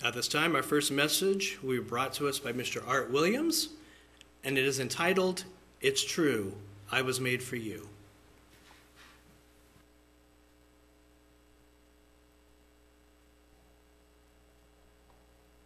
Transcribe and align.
At 0.00 0.14
this 0.14 0.28
time, 0.28 0.54
our 0.54 0.62
first 0.62 0.92
message 0.92 1.58
will 1.60 1.72
be 1.72 1.80
brought 1.80 2.12
to 2.14 2.28
us 2.28 2.38
by 2.38 2.52
Mr. 2.52 2.86
Art 2.86 3.10
Williams, 3.10 3.70
and 4.44 4.56
it 4.56 4.64
is 4.64 4.78
entitled, 4.78 5.42
It's 5.80 6.04
True, 6.04 6.54
I 6.92 7.02
Was 7.02 7.18
Made 7.18 7.42
for 7.42 7.56
You. 7.56 7.88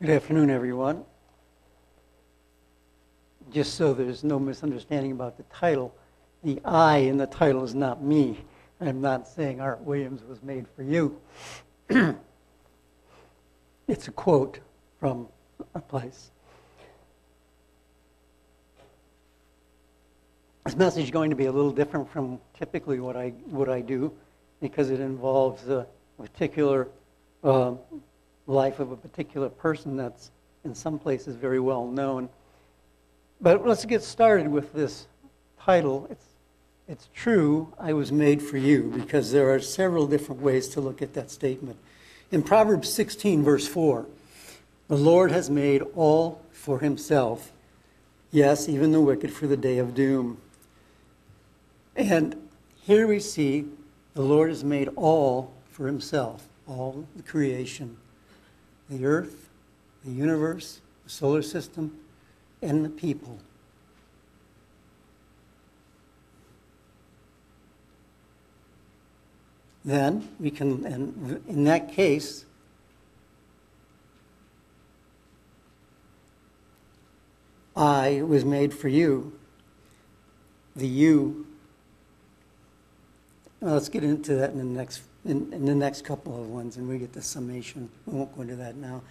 Good 0.01 0.09
afternoon, 0.09 0.49
everyone. 0.49 1.05
Just 3.53 3.75
so 3.75 3.93
there's 3.93 4.25
no 4.25 4.39
misunderstanding 4.39 5.13
about 5.13 5.37
the 5.37 5.43
title, 5.55 5.95
the 6.43 6.59
I 6.65 6.97
in 6.97 7.19
the 7.19 7.27
title 7.27 7.65
is 7.65 7.75
not 7.75 8.03
me. 8.03 8.39
I'm 8.81 9.03
not 9.03 9.29
saying 9.29 9.61
Art 9.61 9.83
Williams 9.83 10.23
was 10.25 10.43
made 10.43 10.65
for 10.75 10.83
you. 10.83 11.21
it's 13.89 14.09
a 14.09 14.13
quote 14.13 14.59
from 14.99 15.29
a 15.75 15.81
place. 15.81 16.31
This 20.65 20.77
message 20.77 21.05
is 21.05 21.11
going 21.11 21.31
to 21.31 21.37
be 21.37 21.47
a 21.47 21.53
little 21.53 21.73
different 21.73 22.09
from 22.09 22.39
typically 22.57 23.01
what 23.01 23.17
I, 23.17 23.31
what 23.47 23.69
I 23.69 23.81
do 23.81 24.13
because 24.61 24.91
it 24.91 25.01
involves 25.01 25.69
a 25.69 25.87
particular 26.17 26.89
um, 27.43 27.79
life 28.47 28.79
of 28.79 28.93
a 28.93 28.97
particular 28.97 29.49
person 29.49 29.97
that's 29.97 30.31
in 30.65 30.75
some 30.75 30.99
places 30.99 31.35
very 31.35 31.59
well 31.59 31.87
known. 31.87 32.29
But 33.41 33.67
let's 33.67 33.85
get 33.85 34.05
started 34.05 34.47
with 34.47 34.73
this 34.73 35.09
title. 35.61 36.07
It's, 36.11 36.27
it's 36.87 37.09
true, 37.13 37.73
I 37.79 37.93
was 37.93 38.13
made 38.13 38.41
for 38.41 38.57
you, 38.57 38.93
because 38.95 39.33
there 39.33 39.53
are 39.53 39.59
several 39.59 40.07
different 40.07 40.41
ways 40.41 40.69
to 40.71 40.81
look 40.81 41.03
at 41.03 41.15
that 41.15 41.31
statement. 41.31 41.77
In 42.33 42.43
Proverbs 42.43 42.91
16, 42.91 43.43
verse 43.43 43.69
4, 43.69 44.07
the 44.89 44.97
Lord 44.97 45.31
has 45.31 45.51
made 45.51 45.83
all 45.95 46.41
for 46.51 46.79
himself, 46.79 47.53
yes, 48.31 48.71
even 48.71 48.91
the 48.91 49.03
wicked 49.03 49.31
for 49.31 49.47
the 49.47 49.57
day 49.57 49.77
of 49.77 49.95
doom. 49.95 50.39
And 51.95 52.49
here 52.81 53.07
we 53.07 53.21
see 53.21 53.67
the 54.15 54.23
Lord 54.23 54.49
has 54.49 54.65
made 54.65 54.89
all 54.97 55.53
for 55.71 55.87
himself, 55.87 56.49
all 56.67 57.07
the 57.15 57.23
creation 57.23 57.99
the 58.89 59.07
earth, 59.07 59.49
the 60.05 60.11
universe, 60.11 60.81
the 61.05 61.11
solar 61.11 61.41
system, 61.41 61.99
and 62.61 62.85
the 62.85 62.91
people. 62.91 63.39
Then 69.85 70.29
we 70.39 70.51
can, 70.51 70.85
and 70.87 71.43
in 71.49 71.65
that 71.65 71.93
case, 71.93 72.45
I 77.77 78.23
was 78.23 78.45
made 78.45 78.73
for 78.73 78.89
you. 78.89 79.33
The 80.77 80.87
you. 80.87 81.47
Well, 83.61 83.75
let's 83.75 83.89
get 83.89 84.05
into 84.05 84.35
that 84.37 84.51
in 84.51 84.59
the 84.59 84.65
next 84.65 85.03
in, 85.25 85.53
in 85.53 85.67
the 85.67 85.75
next 85.75 86.05
couple 86.05 86.41
of 86.41 86.49
ones, 86.49 86.77
and 86.77 86.89
we 86.89 86.99
get 86.99 87.13
the 87.13 87.23
summation. 87.23 87.89
We 88.07 88.19
won't 88.19 88.35
go 88.35 88.43
into 88.43 88.57
that 88.57 88.77
now. 88.77 89.03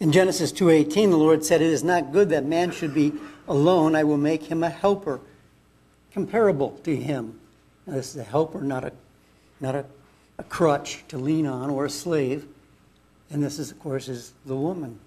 In 0.00 0.12
Genesis 0.12 0.52
2:18, 0.52 1.10
the 1.10 1.16
Lord 1.16 1.44
said, 1.44 1.60
"It 1.60 1.72
is 1.72 1.82
not 1.82 2.12
good 2.12 2.28
that 2.30 2.44
man 2.44 2.70
should 2.70 2.94
be 2.94 3.12
alone. 3.48 3.96
I 3.96 4.04
will 4.04 4.18
make 4.18 4.44
him 4.44 4.62
a 4.62 4.70
helper, 4.70 5.20
comparable 6.12 6.78
to 6.84 6.94
him." 6.94 7.40
Now, 7.86 7.94
this 7.94 8.10
is 8.10 8.16
a 8.20 8.24
helper, 8.24 8.60
not 8.60 8.84
a, 8.84 8.92
not 9.60 9.74
a, 9.74 9.84
a 10.38 10.42
crutch 10.44 11.04
to 11.08 11.18
lean 11.18 11.46
on 11.46 11.70
or 11.70 11.84
a 11.84 11.90
slave. 11.90 12.46
And 13.30 13.42
this 13.42 13.58
is, 13.58 13.70
of 13.70 13.80
course, 13.80 14.08
is 14.08 14.32
the 14.46 14.56
woman. 14.56 14.98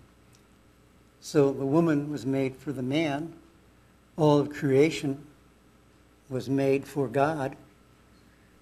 So 1.22 1.52
the 1.52 1.66
woman 1.66 2.12
was 2.12 2.26
made 2.26 2.56
for 2.56 2.72
the 2.72 2.82
man. 2.82 3.34
All 4.18 4.40
of 4.40 4.52
creation 4.52 5.26
was 6.30 6.50
made 6.50 6.86
for 6.86 7.08
God. 7.08 7.56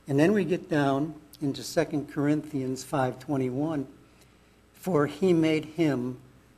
And 0.07 0.19
then 0.19 0.33
we 0.33 0.43
get 0.43 0.69
down 0.69 1.13
into 1.41 1.63
2 1.63 2.11
Corinthians 2.11 2.83
5:21 2.83 3.87
for 4.73 5.07
he 5.07 5.33
made 5.33 5.65
him 5.65 6.17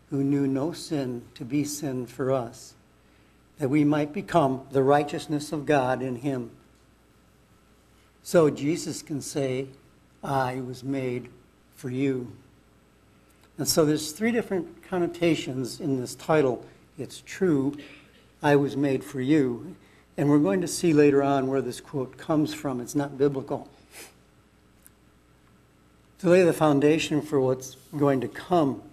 who 0.09 0.23
knew 0.23 0.47
no 0.47 0.71
sin 0.71 1.23
to 1.35 1.43
be 1.45 1.63
sin 1.63 2.05
for 2.05 2.31
us 2.31 2.73
that 3.59 3.69
we 3.69 3.83
might 3.83 4.13
become 4.13 4.65
the 4.71 4.83
righteousness 4.83 5.51
of 5.51 5.65
God 5.65 6.01
in 6.01 6.17
him 6.17 6.51
so 8.23 8.49
Jesus 8.49 9.01
can 9.01 9.21
say 9.21 9.67
I 10.23 10.61
was 10.61 10.83
made 10.83 11.29
for 11.75 11.89
you. 11.89 12.31
And 13.57 13.67
so 13.67 13.85
there's 13.85 14.11
three 14.11 14.31
different 14.31 14.83
connotations 14.83 15.79
in 15.79 15.99
this 15.99 16.15
title. 16.15 16.65
It's 16.97 17.21
true 17.25 17.77
I 18.41 18.55
was 18.55 18.75
made 18.75 19.03
for 19.03 19.21
you. 19.21 19.75
And 20.17 20.29
we're 20.29 20.39
going 20.39 20.61
to 20.61 20.67
see 20.67 20.93
later 20.93 21.23
on 21.23 21.47
where 21.47 21.61
this 21.61 21.79
quote 21.79 22.17
comes 22.17 22.53
from. 22.53 22.81
It's 22.81 22.95
not 22.95 23.17
biblical. 23.17 23.69
To 26.19 26.29
lay 26.29 26.43
the 26.43 26.53
foundation 26.53 27.21
for 27.21 27.39
what's 27.39 27.75
going 27.97 28.21
to 28.21 28.27
come, 28.27 28.83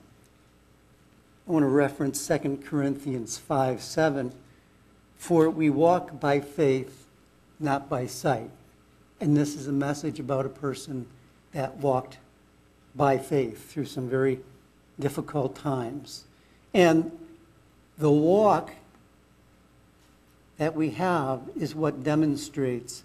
I 1.46 1.52
want 1.52 1.62
to 1.62 1.68
reference 1.68 2.26
2 2.26 2.62
Corinthians 2.64 3.36
5 3.36 3.82
7. 3.82 4.32
For 5.16 5.50
we 5.50 5.68
walk 5.68 6.20
by 6.20 6.40
faith, 6.40 7.06
not 7.58 7.88
by 7.88 8.06
sight. 8.06 8.50
And 9.20 9.36
this 9.36 9.56
is 9.56 9.66
a 9.66 9.72
message 9.72 10.20
about 10.20 10.46
a 10.46 10.50
person 10.50 11.06
that 11.52 11.76
walked 11.76 12.18
by 12.94 13.18
faith 13.18 13.70
through 13.70 13.86
some 13.86 14.08
very 14.08 14.40
difficult 14.98 15.54
times. 15.54 16.24
And 16.74 17.10
the 17.96 18.10
walk 18.10 18.72
that 20.58 20.74
we 20.74 20.90
have 20.90 21.42
is 21.58 21.74
what 21.74 22.02
demonstrates 22.02 23.04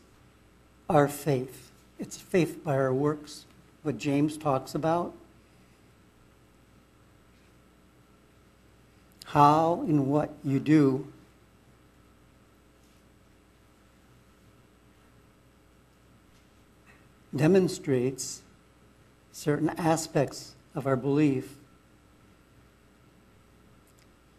our 0.90 1.08
faith. 1.08 1.72
It's 2.00 2.18
faith 2.18 2.64
by 2.64 2.76
our 2.76 2.94
works, 2.94 3.46
what 3.84 3.98
James 3.98 4.38
talks 4.38 4.76
about? 4.76 5.14
How 9.26 9.84
and 9.88 10.08
what 10.08 10.32
you 10.44 10.60
do 10.60 11.13
demonstrates 17.36 18.42
certain 19.32 19.70
aspects 19.72 20.56
of 20.76 20.86
our 20.86 20.96
belief. 20.96 21.56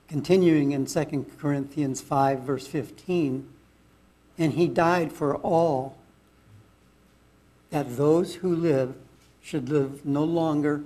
Continuing 0.08 0.72
in 0.72 0.86
2 0.86 1.26
Corinthians 1.38 2.00
5, 2.00 2.40
verse 2.40 2.66
15, 2.66 3.48
and 4.38 4.52
he 4.52 4.68
died 4.68 5.12
for 5.12 5.36
all, 5.36 5.96
that 7.70 7.96
those 7.96 8.36
who 8.36 8.54
live 8.54 8.94
should 9.42 9.68
live 9.68 10.06
no 10.06 10.22
longer 10.22 10.82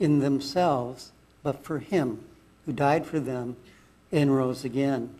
in 0.00 0.20
themselves, 0.20 1.12
but 1.42 1.64
for 1.64 1.78
him 1.78 2.24
who 2.64 2.72
died 2.72 3.04
for 3.04 3.20
them 3.20 3.56
and 4.10 4.34
rose 4.34 4.64
again. 4.64 5.14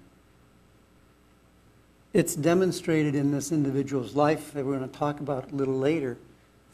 It's 2.13 2.35
demonstrated 2.35 3.15
in 3.15 3.33
this 3.33 3.53
individual's 3.53 4.15
life 4.15 4.53
that 4.53 4.67
we're 4.67 4.77
going 4.77 4.89
to 4.89 4.99
talk 4.99 5.21
about 5.21 5.51
a 5.51 5.55
little 5.55 5.79
later 5.79 6.19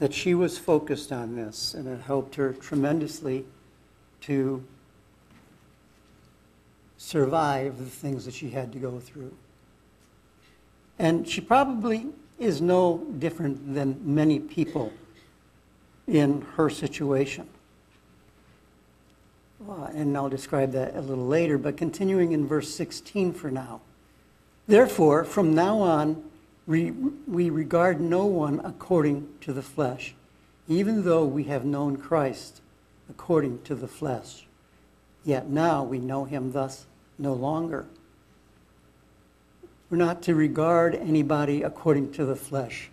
that 0.01 0.13
she 0.13 0.35
was 0.35 0.59
focused 0.59 1.13
on 1.13 1.37
this, 1.37 1.75
and 1.75 1.87
it 1.87 2.01
helped 2.01 2.35
her 2.37 2.53
tremendously 2.53 3.45
to 4.23 4.65
survive 6.97 7.79
the 7.79 7.85
things 7.85 8.25
that 8.25 8.35
she 8.35 8.51
had 8.51 8.73
to 8.73 8.79
go 8.79 8.99
through. 8.99 9.33
And 10.99 11.29
she 11.29 11.41
probably 11.41 12.07
is 12.41 12.61
no 12.61 12.99
different 13.19 13.75
than 13.75 14.01
many 14.03 14.41
people 14.41 14.93
in 16.09 16.43
her 16.57 16.69
situation. 16.69 17.49
And 19.95 20.17
I'll 20.17 20.29
describe 20.29 20.73
that 20.73 20.97
a 20.97 21.01
little 21.01 21.27
later, 21.27 21.59
but 21.59 21.77
continuing 21.77 22.33
in 22.33 22.47
verse 22.47 22.75
16 22.75 23.33
for 23.33 23.51
now. 23.51 23.81
Therefore, 24.69 25.25
from 25.25 25.55
now 25.55 25.81
on, 25.81 26.23
we, 26.67 26.91
we 27.27 27.51
regard 27.51 28.01
no 28.01 28.27
one 28.27 28.61
according 28.63 29.27
to 29.41 29.53
the 29.53 29.63
flesh, 29.63 30.15
even 30.69 31.05
though 31.05 31.25
we 31.25 31.45
have 31.45 31.65
known 31.65 31.97
Christ 31.97 32.61
according 33.09 33.63
to 33.63 33.75
the 33.75 33.89
flesh. 33.89 34.47
Yet 35.25 35.49
now 35.49 35.83
we 35.83 35.99
know 35.99 36.27
him 36.27 36.53
thus 36.53 36.85
no 37.19 37.33
longer. 37.33 37.87
We're 39.91 39.97
not 39.97 40.21
to 40.23 40.35
regard 40.35 40.95
anybody 40.95 41.63
according 41.63 42.13
to 42.13 42.27
the 42.27 42.37
flesh. 42.37 42.91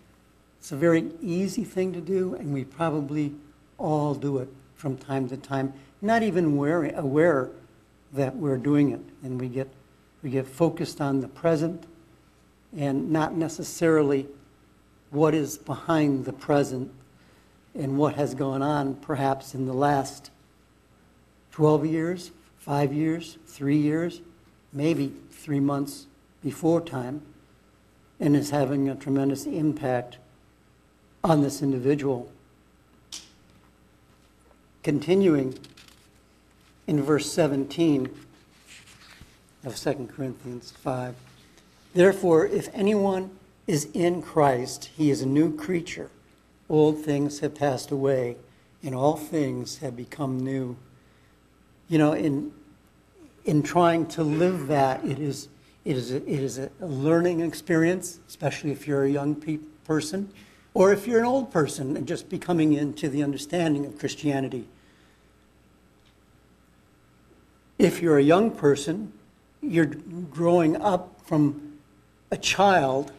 It's 0.58 0.72
a 0.72 0.76
very 0.76 1.10
easy 1.20 1.62
thing 1.62 1.92
to 1.92 2.00
do, 2.00 2.34
and 2.34 2.54
we 2.54 2.64
probably 2.64 3.34
all 3.76 4.14
do 4.14 4.38
it 4.38 4.48
from 4.76 4.96
time 4.96 5.28
to 5.28 5.36
time, 5.36 5.74
not 6.00 6.22
even 6.22 6.46
aware, 6.46 6.84
aware 6.96 7.50
that 8.14 8.34
we're 8.34 8.56
doing 8.56 8.92
it. 8.92 9.00
And 9.22 9.38
we 9.38 9.48
get, 9.48 9.68
we 10.26 10.32
get 10.32 10.48
focused 10.48 11.00
on 11.00 11.20
the 11.20 11.28
present 11.28 11.84
and 12.76 13.12
not 13.12 13.36
necessarily 13.36 14.26
what 15.10 15.32
is 15.34 15.56
behind 15.56 16.24
the 16.24 16.32
present 16.32 16.90
and 17.76 17.96
what 17.96 18.16
has 18.16 18.34
gone 18.34 18.60
on 18.60 18.92
perhaps 18.96 19.54
in 19.54 19.66
the 19.66 19.72
last 19.72 20.32
12 21.52 21.86
years, 21.86 22.32
five 22.58 22.92
years, 22.92 23.38
three 23.46 23.76
years, 23.76 24.20
maybe 24.72 25.12
three 25.30 25.60
months 25.60 26.08
before 26.42 26.80
time, 26.80 27.22
and 28.18 28.34
is 28.34 28.50
having 28.50 28.88
a 28.88 28.96
tremendous 28.96 29.46
impact 29.46 30.18
on 31.22 31.40
this 31.40 31.62
individual. 31.62 32.28
Continuing 34.82 35.56
in 36.88 37.00
verse 37.00 37.30
17 37.30 38.10
of 39.66 39.76
2 39.76 40.08
Corinthians 40.14 40.70
5. 40.70 41.16
Therefore, 41.92 42.46
if 42.46 42.68
anyone 42.72 43.30
is 43.66 43.88
in 43.92 44.22
Christ, 44.22 44.90
he 44.96 45.10
is 45.10 45.22
a 45.22 45.26
new 45.26 45.54
creature. 45.54 46.08
Old 46.68 47.04
things 47.04 47.40
have 47.40 47.56
passed 47.56 47.90
away, 47.90 48.36
and 48.82 48.94
all 48.94 49.16
things 49.16 49.78
have 49.78 49.96
become 49.96 50.38
new. 50.38 50.76
You 51.88 51.98
know, 51.98 52.12
in, 52.12 52.52
in 53.44 53.64
trying 53.64 54.06
to 54.08 54.22
live 54.22 54.68
that, 54.68 55.04
it 55.04 55.18
is, 55.18 55.48
it 55.84 55.96
is, 55.96 56.12
a, 56.12 56.16
it 56.16 56.40
is 56.40 56.58
a 56.58 56.70
learning 56.80 57.40
experience, 57.40 58.20
especially 58.28 58.70
if 58.70 58.86
you're 58.86 59.04
a 59.04 59.10
young 59.10 59.34
pe- 59.34 59.58
person, 59.84 60.32
or 60.74 60.92
if 60.92 61.08
you're 61.08 61.20
an 61.20 61.26
old 61.26 61.50
person 61.50 61.96
and 61.96 62.06
just 62.06 62.28
becoming 62.28 62.72
into 62.72 63.08
the 63.08 63.22
understanding 63.22 63.84
of 63.84 63.98
Christianity. 63.98 64.68
If 67.78 68.00
you're 68.00 68.18
a 68.18 68.22
young 68.22 68.52
person, 68.52 69.12
you're 69.60 69.86
growing 69.86 70.76
up 70.76 71.20
from 71.24 71.78
a 72.30 72.36
child 72.36 73.12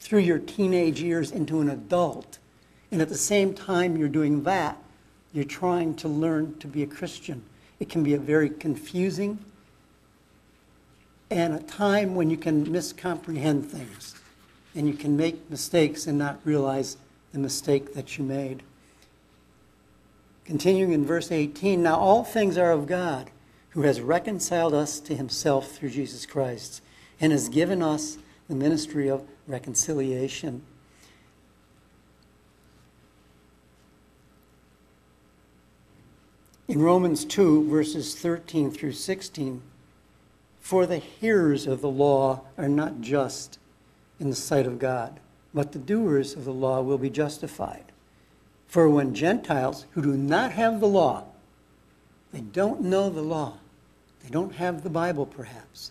through 0.00 0.20
your 0.20 0.38
teenage 0.38 1.00
years 1.00 1.30
into 1.30 1.60
an 1.60 1.70
adult. 1.70 2.38
And 2.90 3.00
at 3.00 3.08
the 3.08 3.16
same 3.16 3.54
time 3.54 3.96
you're 3.96 4.08
doing 4.08 4.42
that, 4.44 4.76
you're 5.32 5.44
trying 5.44 5.94
to 5.96 6.08
learn 6.08 6.58
to 6.58 6.66
be 6.66 6.82
a 6.82 6.86
Christian. 6.86 7.42
It 7.80 7.88
can 7.88 8.02
be 8.02 8.14
a 8.14 8.18
very 8.18 8.50
confusing 8.50 9.38
and 11.30 11.54
a 11.54 11.60
time 11.60 12.14
when 12.14 12.28
you 12.28 12.36
can 12.36 12.66
miscomprehend 12.66 13.66
things 13.66 14.14
and 14.74 14.86
you 14.86 14.94
can 14.94 15.16
make 15.16 15.50
mistakes 15.50 16.06
and 16.06 16.18
not 16.18 16.38
realize 16.44 16.96
the 17.32 17.38
mistake 17.38 17.94
that 17.94 18.18
you 18.18 18.24
made. 18.24 18.62
Continuing 20.44 20.92
in 20.92 21.06
verse 21.06 21.32
18 21.32 21.82
Now 21.82 21.96
all 21.96 22.24
things 22.24 22.58
are 22.58 22.72
of 22.72 22.86
God 22.86 23.30
who 23.72 23.82
has 23.82 24.00
reconciled 24.00 24.74
us 24.74 25.00
to 25.00 25.14
himself 25.14 25.72
through 25.72 25.90
Jesus 25.90 26.26
Christ 26.26 26.82
and 27.20 27.32
has 27.32 27.48
given 27.48 27.82
us 27.82 28.18
the 28.48 28.54
ministry 28.54 29.08
of 29.08 29.24
reconciliation. 29.46 30.62
In 36.68 36.80
Romans 36.80 37.24
2, 37.24 37.68
verses 37.68 38.14
13 38.14 38.70
through 38.70 38.92
16, 38.92 39.62
for 40.60 40.86
the 40.86 40.98
hearers 40.98 41.66
of 41.66 41.80
the 41.80 41.90
law 41.90 42.42
are 42.56 42.68
not 42.68 43.00
just 43.00 43.58
in 44.20 44.30
the 44.30 44.36
sight 44.36 44.66
of 44.66 44.78
God, 44.78 45.18
but 45.52 45.72
the 45.72 45.78
doers 45.78 46.34
of 46.34 46.44
the 46.44 46.52
law 46.52 46.80
will 46.80 46.98
be 46.98 47.10
justified. 47.10 47.84
For 48.68 48.88
when 48.88 49.14
Gentiles 49.14 49.86
who 49.90 50.02
do 50.02 50.16
not 50.16 50.52
have 50.52 50.80
the 50.80 50.86
law, 50.86 51.24
they 52.32 52.40
don't 52.40 52.80
know 52.80 53.10
the 53.10 53.22
law, 53.22 53.58
they 54.22 54.30
don't 54.30 54.54
have 54.54 54.82
the 54.82 54.90
Bible 54.90 55.26
perhaps, 55.26 55.90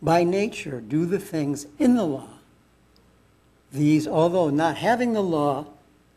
by 0.00 0.24
nature 0.24 0.80
do 0.80 1.06
the 1.06 1.18
things 1.18 1.66
in 1.78 1.94
the 1.94 2.04
law. 2.04 2.28
These, 3.72 4.06
although 4.06 4.50
not 4.50 4.76
having 4.76 5.12
the 5.12 5.22
law, 5.22 5.66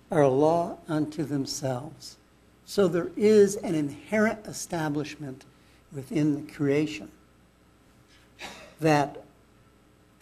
are 0.09 0.21
a 0.21 0.29
law 0.29 0.77
unto 0.87 1.23
themselves. 1.23 2.17
So 2.65 2.87
there 2.87 3.11
is 3.17 3.55
an 3.57 3.75
inherent 3.75 4.45
establishment 4.45 5.45
within 5.93 6.35
the 6.35 6.51
creation 6.51 7.11
that 8.79 9.23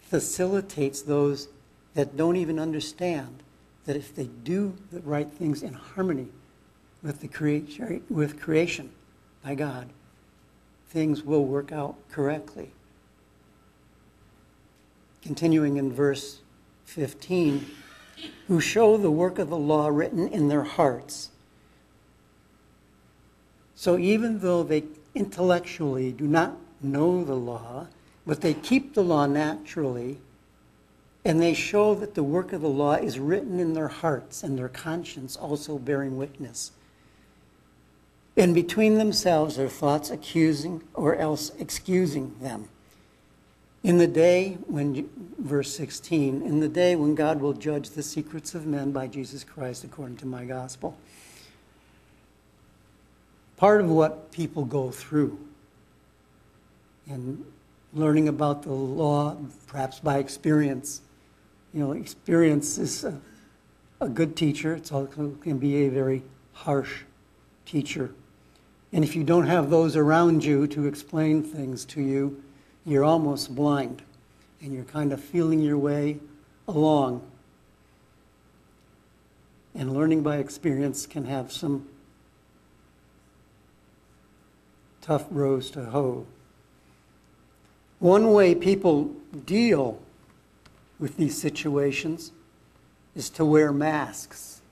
facilitates 0.00 1.02
those 1.02 1.48
that 1.94 2.16
don't 2.16 2.36
even 2.36 2.58
understand 2.58 3.42
that 3.84 3.96
if 3.96 4.14
they 4.14 4.28
do 4.44 4.76
the 4.92 5.00
right 5.00 5.30
things 5.30 5.62
in 5.62 5.74
harmony 5.74 6.28
with 7.02 7.20
the 7.20 8.02
with 8.08 8.40
creation 8.40 8.90
by 9.42 9.54
God, 9.54 9.88
things 10.90 11.22
will 11.22 11.44
work 11.44 11.70
out 11.70 11.94
correctly. 12.10 12.72
Continuing 15.22 15.76
in 15.76 15.92
verse 15.92 16.40
15, 16.84 17.64
who 18.48 18.60
show 18.60 18.96
the 18.96 19.10
work 19.10 19.38
of 19.38 19.48
the 19.48 19.56
law 19.56 19.86
written 19.86 20.26
in 20.28 20.48
their 20.48 20.64
hearts. 20.64 21.30
So 23.76 23.96
even 23.96 24.40
though 24.40 24.64
they 24.64 24.84
intellectually 25.14 26.10
do 26.10 26.26
not 26.26 26.56
know 26.82 27.22
the 27.22 27.36
law, 27.36 27.86
but 28.26 28.40
they 28.40 28.54
keep 28.54 28.94
the 28.94 29.04
law 29.04 29.26
naturally, 29.26 30.18
and 31.24 31.40
they 31.40 31.54
show 31.54 31.94
that 31.94 32.14
the 32.14 32.24
work 32.24 32.52
of 32.52 32.62
the 32.62 32.68
law 32.68 32.94
is 32.94 33.18
written 33.18 33.60
in 33.60 33.74
their 33.74 33.88
hearts 33.88 34.42
and 34.42 34.58
their 34.58 34.68
conscience 34.68 35.36
also 35.36 35.78
bearing 35.78 36.16
witness. 36.16 36.72
And 38.40 38.54
between 38.54 38.94
themselves 38.94 39.56
their 39.56 39.68
thoughts 39.68 40.08
accusing 40.08 40.82
or 40.94 41.14
else 41.14 41.52
excusing 41.58 42.34
them. 42.40 42.70
In 43.82 43.98
the 43.98 44.06
day 44.06 44.56
when, 44.66 45.10
verse 45.38 45.76
16, 45.76 46.40
in 46.40 46.60
the 46.60 46.68
day 46.68 46.96
when 46.96 47.14
God 47.14 47.42
will 47.42 47.52
judge 47.52 47.90
the 47.90 48.02
secrets 48.02 48.54
of 48.54 48.64
men 48.64 48.92
by 48.92 49.08
Jesus 49.08 49.44
Christ 49.44 49.84
according 49.84 50.16
to 50.18 50.26
my 50.26 50.46
gospel. 50.46 50.96
Part 53.58 53.82
of 53.82 53.90
what 53.90 54.32
people 54.32 54.64
go 54.64 54.90
through 54.90 55.38
in 57.10 57.44
learning 57.92 58.26
about 58.26 58.62
the 58.62 58.72
law, 58.72 59.36
perhaps 59.66 60.00
by 60.00 60.16
experience, 60.16 61.02
you 61.74 61.80
know, 61.80 61.92
experience 61.92 62.78
is 62.78 63.04
a, 63.04 63.20
a 64.00 64.08
good 64.08 64.34
teacher. 64.34 64.76
It 64.76 64.90
also 64.90 65.36
can 65.42 65.58
be 65.58 65.84
a 65.84 65.90
very 65.90 66.22
harsh 66.54 67.02
teacher. 67.66 68.14
And 68.92 69.04
if 69.04 69.14
you 69.14 69.22
don't 69.22 69.46
have 69.46 69.70
those 69.70 69.96
around 69.96 70.44
you 70.44 70.66
to 70.68 70.86
explain 70.86 71.42
things 71.42 71.84
to 71.86 72.00
you, 72.00 72.42
you're 72.84 73.04
almost 73.04 73.54
blind 73.54 74.02
and 74.60 74.74
you're 74.74 74.84
kind 74.84 75.12
of 75.12 75.20
feeling 75.20 75.60
your 75.60 75.78
way 75.78 76.18
along. 76.66 77.22
And 79.74 79.94
learning 79.94 80.22
by 80.22 80.38
experience 80.38 81.06
can 81.06 81.24
have 81.26 81.52
some 81.52 81.88
tough 85.00 85.26
rows 85.30 85.70
to 85.70 85.84
hoe. 85.84 86.26
One 88.00 88.32
way 88.32 88.54
people 88.54 89.14
deal 89.44 90.00
with 90.98 91.16
these 91.16 91.40
situations 91.40 92.32
is 93.14 93.30
to 93.30 93.44
wear 93.44 93.72
masks. 93.72 94.62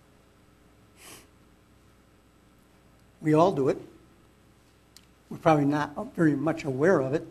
We 3.21 3.35
all 3.35 3.53
do 3.53 3.69
it. 3.69 3.81
We're 5.31 5.39
probably 5.39 5.67
not 5.67 6.15
very 6.15 6.35
much 6.35 6.65
aware 6.65 7.01
of 7.01 7.15
it 7.15 7.27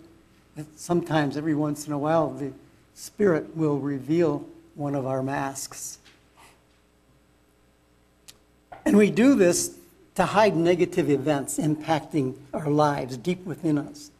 sometimes, 0.76 1.38
every 1.38 1.56
once 1.56 1.88
in 1.88 1.94
a 1.94 1.98
while, 1.98 2.30
the 2.30 2.52
Spirit 2.96 3.56
will 3.56 3.78
reveal 3.78 4.46
one 4.76 4.96
of 4.96 5.06
our 5.06 5.22
masks. 5.22 6.00
And 8.86 8.98
we 8.98 9.12
do 9.12 9.36
this 9.36 9.78
to 10.16 10.26
hide 10.26 10.56
negative 10.56 11.10
events 11.10 11.60
impacting 11.60 12.36
our 12.54 12.70
lives 12.70 13.18
deep 13.18 13.46
within 13.46 13.78
us. 13.78 14.12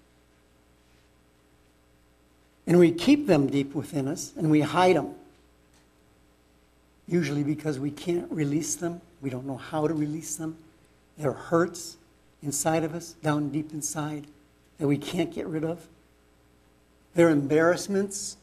And 2.68 2.78
we 2.78 2.92
keep 2.92 3.28
them 3.28 3.48
deep 3.48 3.74
within 3.74 4.08
us 4.08 4.34
and 4.36 4.52
we 4.52 4.62
hide 4.62 4.98
them. 4.98 5.16
Usually 7.08 7.44
because 7.44 7.80
we 7.80 7.92
can't 7.92 8.30
release 8.30 8.76
them, 8.76 9.02
we 9.22 9.30
don't 9.30 9.48
know 9.48 9.56
how 9.56 9.88
to 9.88 9.94
release 9.94 10.36
them. 10.36 10.58
They're 11.18 11.32
hurts 11.32 11.96
inside 12.42 12.84
of 12.84 12.94
us, 12.94 13.14
down 13.24 13.50
deep 13.50 13.74
inside, 13.74 14.28
that 14.78 14.88
we 14.88 14.98
can't 14.98 15.34
get 15.34 15.48
rid 15.48 15.64
of 15.64 15.88
their 17.16 17.30
embarrassments, 17.30 18.38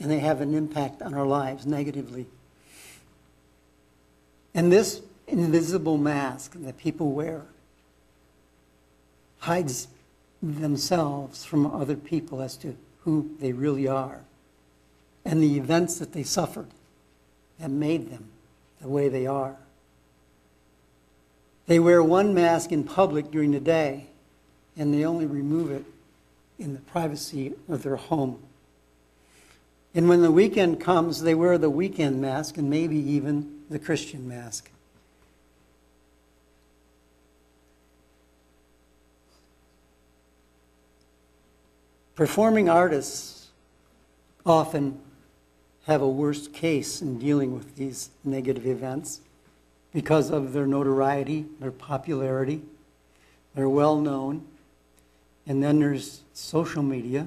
and 0.00 0.10
they 0.10 0.18
have 0.18 0.40
an 0.40 0.54
impact 0.54 1.02
on 1.02 1.14
our 1.14 1.26
lives 1.26 1.66
negatively. 1.66 2.26
And 4.54 4.72
this 4.72 5.02
invisible 5.28 5.98
mask 5.98 6.54
that 6.56 6.76
people 6.78 7.12
wear 7.12 7.42
hides 9.38 9.86
themselves 10.42 11.44
from 11.44 11.66
other 11.66 11.96
people 11.96 12.42
as 12.42 12.56
to 12.56 12.76
who 13.02 13.30
they 13.40 13.52
really 13.52 13.86
are 13.86 14.20
and 15.24 15.42
the 15.42 15.56
events 15.56 15.98
that 15.98 16.12
they 16.12 16.22
suffered 16.22 16.68
that 17.58 17.70
made 17.70 18.10
them 18.10 18.24
the 18.80 18.88
way 18.88 19.08
they 19.08 19.26
are. 19.26 19.56
They 21.70 21.78
wear 21.78 22.02
one 22.02 22.34
mask 22.34 22.72
in 22.72 22.82
public 22.82 23.30
during 23.30 23.52
the 23.52 23.60
day, 23.60 24.08
and 24.76 24.92
they 24.92 25.04
only 25.04 25.24
remove 25.24 25.70
it 25.70 25.84
in 26.58 26.72
the 26.72 26.80
privacy 26.80 27.54
of 27.68 27.84
their 27.84 27.94
home. 27.94 28.42
And 29.94 30.08
when 30.08 30.20
the 30.20 30.32
weekend 30.32 30.80
comes, 30.80 31.22
they 31.22 31.36
wear 31.36 31.58
the 31.58 31.70
weekend 31.70 32.20
mask 32.20 32.56
and 32.56 32.68
maybe 32.68 32.96
even 32.96 33.60
the 33.70 33.78
Christian 33.78 34.26
mask. 34.26 34.68
Performing 42.16 42.68
artists 42.68 43.50
often 44.44 45.00
have 45.86 46.02
a 46.02 46.08
worst 46.08 46.52
case 46.52 47.00
in 47.00 47.20
dealing 47.20 47.54
with 47.54 47.76
these 47.76 48.10
negative 48.24 48.66
events 48.66 49.20
because 49.92 50.30
of 50.30 50.52
their 50.52 50.66
notoriety, 50.66 51.46
their 51.58 51.72
popularity, 51.72 52.62
they're 53.54 53.68
well 53.68 54.00
known. 54.00 54.46
And 55.46 55.62
then 55.62 55.80
there's 55.80 56.22
social 56.32 56.82
media, 56.82 57.26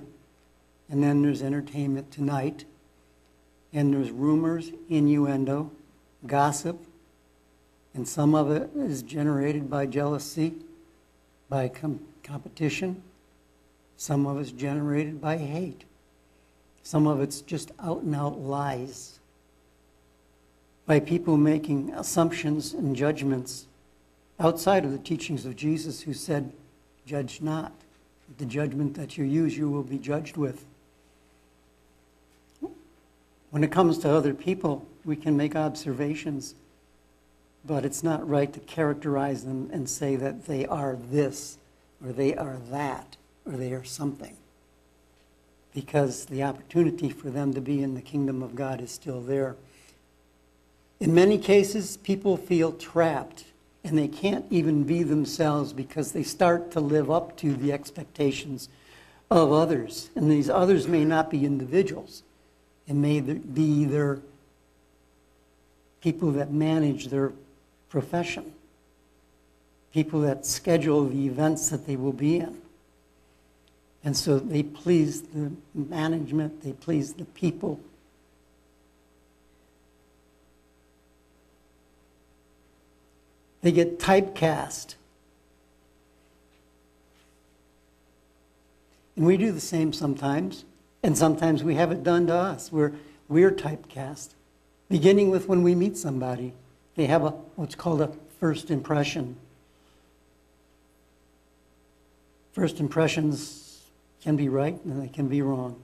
and 0.90 1.04
then 1.04 1.22
there's 1.22 1.42
entertainment 1.42 2.12
tonight, 2.12 2.66
and 3.74 3.94
there's 3.94 4.12
rumors, 4.12 4.72
innuendo, 4.90 5.72
gossip, 6.26 6.80
and 7.94 8.08
some 8.08 8.34
of 8.34 8.50
it 8.50 8.70
is 8.76 9.04
generated 9.04 9.70
by 9.70 9.86
jealousy, 9.86 10.54
by 11.50 11.68
com- 11.68 12.00
competition. 12.24 13.04
Some 13.98 14.26
of 14.26 14.40
it's 14.40 14.52
generated 14.52 15.22
by 15.22 15.38
hate. 15.38 15.84
Some 16.82 17.08
of 17.08 17.22
it's 17.22 17.42
just 17.42 17.72
out 17.80 18.02
and 18.02 18.16
out 18.16 18.40
lies. 18.40 19.20
By 20.86 21.00
people 21.00 21.38
making 21.38 21.94
assumptions 21.94 22.74
and 22.74 22.96
judgments 22.96 23.68
outside 24.40 24.84
of 24.84 24.92
the 24.92 24.98
teachings 24.98 25.46
of 25.46 25.56
Jesus, 25.56 26.02
who 26.02 26.14
said, 26.14 26.52
Judge 27.06 27.42
not. 27.42 27.72
The 28.38 28.46
judgment 28.46 28.96
that 28.96 29.18
you 29.18 29.26
use, 29.26 29.58
you 29.58 29.70
will 29.70 29.84
be 29.84 29.98
judged 29.98 30.38
with. 30.38 30.66
When 33.52 33.64
it 33.64 33.72
comes 33.72 34.00
to 34.00 34.10
other 34.10 34.34
people, 34.34 34.88
we 35.06 35.16
can 35.16 35.38
make 35.38 35.56
observations, 35.56 36.56
but 37.64 37.86
it's 37.86 38.04
not 38.04 38.28
right 38.28 38.52
to 38.52 38.60
characterize 38.62 39.44
them 39.44 39.70
and 39.72 39.88
say 39.88 40.16
that 40.16 40.46
they 40.48 40.66
are 40.66 40.98
this, 41.12 41.58
or 42.04 42.12
they 42.12 42.36
are 42.36 42.58
that, 42.72 43.16
or 43.46 43.52
they 43.54 43.74
are 43.74 43.84
something. 43.84 44.36
Because 45.74 46.26
the 46.26 46.44
opportunity 46.44 47.10
for 47.10 47.30
them 47.30 47.54
to 47.54 47.62
be 47.62 47.84
in 47.84 47.94
the 47.94 48.02
kingdom 48.02 48.42
of 48.42 48.56
God 48.56 48.82
is 48.82 48.92
still 48.92 49.22
there. 49.22 49.56
In 51.04 51.14
many 51.14 51.38
cases, 51.38 51.98
people 51.98 52.38
feel 52.38 52.72
trapped 52.72 53.44
and 53.84 53.98
they 53.98 54.08
can't 54.08 54.46
even 54.50 54.86
be 54.86 55.04
themselves 55.04 55.74
because 55.74 56.14
they 56.14 56.24
start 56.24 56.72
to 56.72 56.80
live 56.80 57.12
up 57.12 57.36
to 57.40 57.56
the 57.56 57.74
expectations 57.74 58.70
of 59.30 59.52
others. 59.52 60.10
And 60.16 60.32
these 60.32 60.50
others 60.50 60.88
may 60.88 61.04
not 61.04 61.30
be 61.30 61.46
individuals, 61.46 62.24
it 62.88 62.94
may 62.94 63.20
be 63.20 63.64
either 63.64 64.22
people 66.00 66.32
that 66.32 66.54
manage 66.54 67.08
their 67.08 67.34
profession, 67.90 68.54
people 69.92 70.22
that 70.22 70.46
schedule 70.46 71.10
the 71.10 71.26
events 71.26 71.68
that 71.68 71.86
they 71.86 71.98
will 71.98 72.14
be 72.14 72.38
in. 72.38 72.62
And 74.06 74.16
so 74.16 74.40
they 74.40 74.64
please 74.64 75.24
the 75.24 75.52
management, 75.76 76.64
they 76.64 76.72
please 76.72 77.16
the 77.16 77.26
people 77.26 77.82
They 83.64 83.72
get 83.72 83.98
typecast. 83.98 84.96
And 89.16 89.26
we 89.26 89.38
do 89.38 89.52
the 89.52 89.62
same 89.62 89.94
sometimes, 89.94 90.66
and 91.02 91.18
sometimes 91.18 91.64
we 91.64 91.76
have 91.76 91.92
it 91.92 92.04
done 92.04 92.28
to 92.28 92.34
us. 92.34 92.72
We're, 92.72 92.92
we're 93.30 93.52
typecast. 93.52 94.30
Beginning 94.90 95.30
with 95.30 95.48
when 95.48 95.64
we 95.64 95.76
meet 95.76 95.98
somebody, 95.98 96.54
they 96.96 97.06
have 97.06 97.24
a, 97.24 97.30
what's 97.56 97.76
called 97.76 98.02
a 98.02 98.12
first 98.40 98.70
impression. 98.70 99.38
First 102.52 102.82
impressions 102.82 103.82
can 104.22 104.36
be 104.36 104.50
right 104.50 104.78
and 104.84 105.02
they 105.02 105.08
can 105.08 105.30
be 105.30 105.42
wrong. 105.42 105.82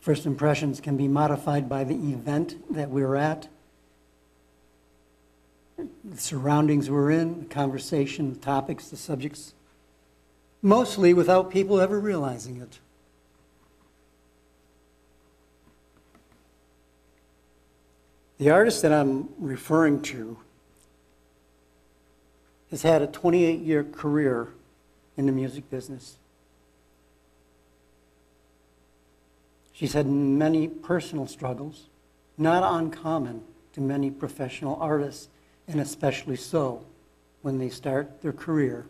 First 0.00 0.24
impressions 0.24 0.80
can 0.80 0.96
be 0.96 1.06
modified 1.06 1.68
by 1.68 1.84
the 1.84 1.94
event 1.94 2.56
that 2.74 2.88
we're 2.88 3.14
at 3.14 3.48
the 6.04 6.16
surroundings 6.16 6.90
we're 6.90 7.10
in, 7.10 7.40
the 7.40 7.46
conversation, 7.46 8.32
the 8.32 8.38
topics, 8.38 8.88
the 8.88 8.96
subjects, 8.96 9.54
mostly 10.62 11.14
without 11.14 11.50
people 11.50 11.80
ever 11.80 11.98
realizing 11.98 12.60
it. 12.60 12.78
The 18.38 18.50
artist 18.50 18.82
that 18.82 18.92
I'm 18.92 19.28
referring 19.38 20.00
to 20.02 20.38
has 22.70 22.82
had 22.82 23.02
a 23.02 23.06
28 23.06 23.60
year 23.60 23.84
career 23.84 24.48
in 25.16 25.26
the 25.26 25.32
music 25.32 25.68
business. 25.68 26.16
She's 29.72 29.92
had 29.92 30.06
many 30.06 30.68
personal 30.68 31.26
struggles, 31.26 31.86
not 32.38 32.62
uncommon 32.62 33.42
to 33.72 33.80
many 33.80 34.10
professional 34.10 34.76
artists 34.80 35.28
and 35.70 35.80
especially 35.80 36.36
so 36.36 36.84
when 37.42 37.58
they 37.58 37.68
start 37.68 38.20
their 38.22 38.32
career 38.32 38.86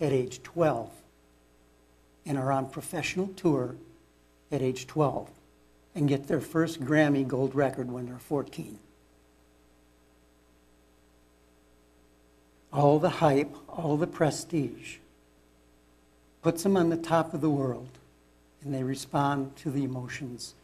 at 0.00 0.12
age 0.12 0.42
12 0.42 0.90
and 2.26 2.36
are 2.36 2.52
on 2.52 2.68
professional 2.68 3.28
tour 3.28 3.74
at 4.52 4.60
age 4.60 4.86
12 4.86 5.30
and 5.94 6.08
get 6.08 6.28
their 6.28 6.40
first 6.40 6.84
Grammy 6.84 7.26
gold 7.26 7.54
record 7.54 7.90
when 7.90 8.06
they're 8.06 8.18
14. 8.18 8.78
All 12.70 12.98
the 12.98 13.08
hype, 13.08 13.56
all 13.66 13.96
the 13.96 14.06
prestige 14.06 14.98
puts 16.42 16.62
them 16.62 16.76
on 16.76 16.90
the 16.90 16.96
top 16.96 17.32
of 17.32 17.40
the 17.40 17.50
world 17.50 17.88
and 18.62 18.74
they 18.74 18.82
respond 18.82 19.56
to 19.56 19.70
the 19.70 19.84
emotions 19.84 20.54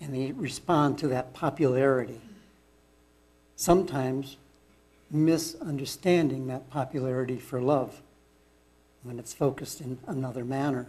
and 0.00 0.12
they 0.12 0.32
respond 0.32 0.98
to 0.98 1.08
that 1.08 1.32
popularity. 1.32 2.20
Sometimes 3.54 4.36
misunderstanding 5.10 6.46
that 6.48 6.68
popularity 6.70 7.38
for 7.38 7.60
love 7.60 8.02
when 9.02 9.18
it's 9.18 9.32
focused 9.32 9.80
in 9.80 9.98
another 10.06 10.44
manner. 10.44 10.88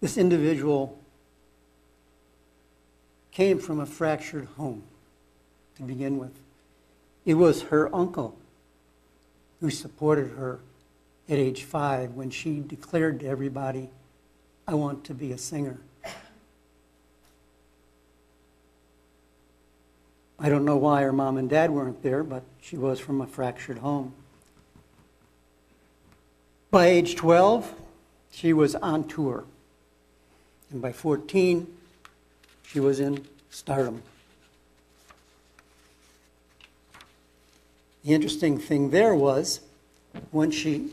This 0.00 0.18
individual 0.18 0.98
came 3.30 3.58
from 3.58 3.80
a 3.80 3.86
fractured 3.86 4.46
home 4.56 4.82
to 5.76 5.82
begin 5.82 6.18
with. 6.18 6.38
It 7.24 7.34
was 7.34 7.62
her 7.62 7.94
uncle 7.94 8.36
who 9.60 9.70
supported 9.70 10.32
her 10.32 10.60
at 11.28 11.38
age 11.38 11.62
five 11.64 12.12
when 12.12 12.30
she 12.30 12.60
declared 12.60 13.20
to 13.20 13.26
everybody, 13.26 13.88
I 14.68 14.74
want 14.74 15.04
to 15.04 15.14
be 15.14 15.32
a 15.32 15.38
singer. 15.38 15.78
I 20.44 20.50
don't 20.50 20.66
know 20.66 20.76
why 20.76 21.00
her 21.00 21.12
mom 21.12 21.38
and 21.38 21.48
dad 21.48 21.70
weren't 21.70 22.02
there, 22.02 22.22
but 22.22 22.42
she 22.60 22.76
was 22.76 23.00
from 23.00 23.22
a 23.22 23.26
fractured 23.26 23.78
home. 23.78 24.12
By 26.70 26.84
age 26.84 27.16
12, 27.16 27.72
she 28.30 28.52
was 28.52 28.74
on 28.74 29.08
tour. 29.08 29.44
And 30.70 30.82
by 30.82 30.92
14, 30.92 31.66
she 32.62 32.78
was 32.78 33.00
in 33.00 33.24
stardom. 33.48 34.02
The 38.04 38.12
interesting 38.12 38.58
thing 38.58 38.90
there 38.90 39.14
was 39.14 39.60
when 40.30 40.50
she 40.50 40.90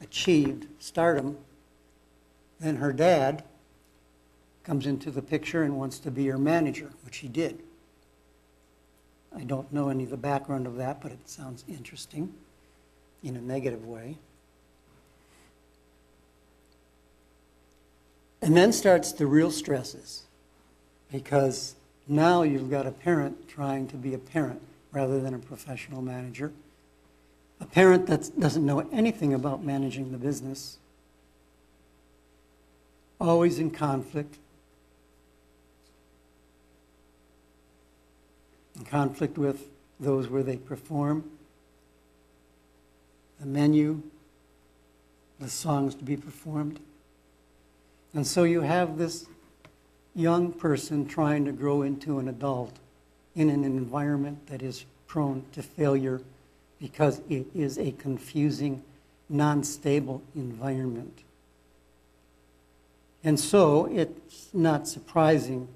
achieved 0.00 0.68
stardom, 0.78 1.36
then 2.60 2.76
her 2.76 2.94
dad 2.94 3.44
comes 4.68 4.86
into 4.86 5.10
the 5.10 5.22
picture 5.22 5.62
and 5.62 5.78
wants 5.78 5.98
to 5.98 6.10
be 6.10 6.24
your 6.24 6.36
manager, 6.36 6.90
which 7.02 7.16
he 7.16 7.26
did. 7.26 7.58
I 9.34 9.42
don't 9.44 9.72
know 9.72 9.88
any 9.88 10.04
of 10.04 10.10
the 10.10 10.18
background 10.18 10.66
of 10.66 10.76
that, 10.76 11.00
but 11.00 11.10
it 11.10 11.26
sounds 11.26 11.64
interesting 11.66 12.34
in 13.22 13.34
a 13.34 13.40
negative 13.40 13.86
way. 13.86 14.18
And 18.42 18.54
then 18.54 18.74
starts 18.74 19.12
the 19.12 19.26
real 19.26 19.50
stresses 19.50 20.24
because 21.10 21.74
now 22.06 22.42
you've 22.42 22.70
got 22.70 22.86
a 22.86 22.92
parent 22.92 23.48
trying 23.48 23.88
to 23.88 23.96
be 23.96 24.12
a 24.12 24.18
parent 24.18 24.60
rather 24.92 25.18
than 25.18 25.32
a 25.32 25.38
professional 25.38 26.02
manager. 26.02 26.52
A 27.58 27.66
parent 27.66 28.06
that 28.08 28.38
doesn't 28.38 28.66
know 28.66 28.86
anything 28.92 29.32
about 29.32 29.64
managing 29.64 30.12
the 30.12 30.18
business, 30.18 30.76
always 33.18 33.58
in 33.58 33.70
conflict, 33.70 34.36
in 38.78 38.84
conflict 38.84 39.36
with 39.36 39.68
those 40.00 40.28
where 40.28 40.42
they 40.42 40.56
perform, 40.56 41.24
the 43.40 43.46
menu, 43.46 44.02
the 45.38 45.48
songs 45.48 45.94
to 45.96 46.04
be 46.04 46.16
performed. 46.16 46.80
And 48.14 48.26
so 48.26 48.44
you 48.44 48.62
have 48.62 48.98
this 48.98 49.26
young 50.14 50.52
person 50.52 51.06
trying 51.06 51.44
to 51.44 51.52
grow 51.52 51.82
into 51.82 52.18
an 52.18 52.28
adult 52.28 52.76
in 53.34 53.50
an 53.50 53.64
environment 53.64 54.46
that 54.48 54.62
is 54.62 54.84
prone 55.06 55.44
to 55.52 55.62
failure 55.62 56.20
because 56.80 57.20
it 57.28 57.46
is 57.54 57.78
a 57.78 57.92
confusing, 57.92 58.82
non 59.28 59.62
stable 59.62 60.22
environment. 60.34 61.22
And 63.22 63.38
so 63.38 63.86
it's 63.86 64.48
not 64.52 64.86
surprising 64.88 65.68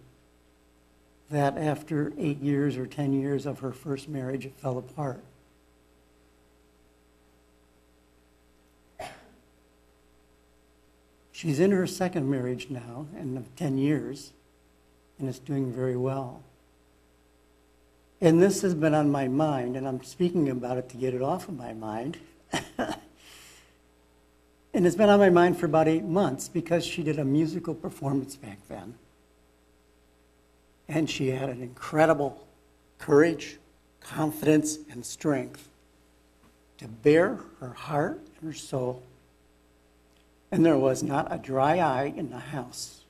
that 1.33 1.57
after 1.57 2.13
eight 2.19 2.41
years 2.41 2.77
or 2.77 2.87
10 2.87 3.15
years 3.15 3.47
of 3.47 3.61
her 3.61 3.73
first 3.73 4.09
marriage, 4.09 4.47
it 4.47 4.55
fell 4.59 4.79
apart. 4.79 5.25
She's 11.33 11.59
in 11.59 11.73
her 11.73 11.87
second 11.89 12.31
marriage 12.31 12.69
now, 12.71 13.07
and 13.17 13.37
of 13.37 13.57
10 13.57 13.77
years, 13.79 14.33
and 15.19 15.29
it's 15.29 15.41
doing 15.41 15.73
very 15.73 15.97
well. 15.97 16.43
And 18.21 18.41
this 18.41 18.63
has 18.63 18.75
been 18.75 18.95
on 18.95 19.11
my 19.11 19.27
mind, 19.27 19.77
and 19.77 19.89
I'm 19.89 20.05
speaking 20.05 20.49
about 20.51 20.77
it 20.77 20.89
to 20.91 20.97
get 20.97 21.15
it 21.15 21.23
off 21.23 21.49
of 21.49 21.57
my 21.57 21.73
mind. 21.73 22.19
and 22.79 22.97
it's 24.75 24.95
been 24.95 25.09
on 25.09 25.19
my 25.19 25.31
mind 25.31 25.59
for 25.59 25.67
about 25.67 25.89
eight 25.89 26.05
months 26.05 26.49
because 26.49 26.87
she 26.87 27.03
did 27.03 27.19
a 27.19 27.25
musical 27.25 27.75
performance 27.75 28.37
back 28.37 28.59
then. 28.69 28.95
And 30.89 31.09
she 31.09 31.31
had 31.31 31.49
an 31.49 31.63
incredible 31.63 32.47
courage, 32.99 33.59
confidence, 34.01 34.79
and 34.91 35.05
strength 35.05 35.69
to 36.79 36.89
bear 36.89 37.39
her 37.61 37.71
heart 37.71 38.21
and 38.41 38.51
her 38.51 38.57
soul. 38.57 39.03
And 40.51 40.67
there 40.67 40.79
was 40.79 41.03
not 41.03 41.33
a 41.33 41.39
dry 41.39 41.79
eye 41.79 42.13
in 42.15 42.31
the 42.31 42.39
house. 42.39 43.03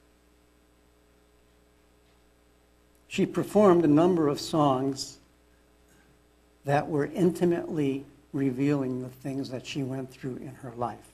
She 3.09 3.27
performed 3.27 3.85
a 3.85 3.89
number 3.89 4.29
of 4.29 4.41
songs 4.41 5.19
that 6.65 6.89
were 6.89 7.07
intimately 7.07 8.05
revealing 8.33 9.03
the 9.03 9.09
things 9.09 9.51
that 9.51 9.67
she 9.67 9.83
went 9.83 10.11
through 10.11 10.37
in 10.37 10.55
her 10.63 10.73
life. 10.77 11.13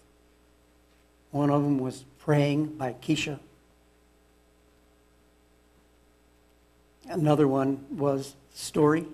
One 1.30 1.50
of 1.50 1.62
them 1.62 1.78
was 1.78 2.04
Praying 2.18 2.76
by 2.76 2.92
Kesha. 2.92 3.38
Another 7.08 7.48
one 7.48 7.84
was 7.90 8.34
Story. 8.54 9.06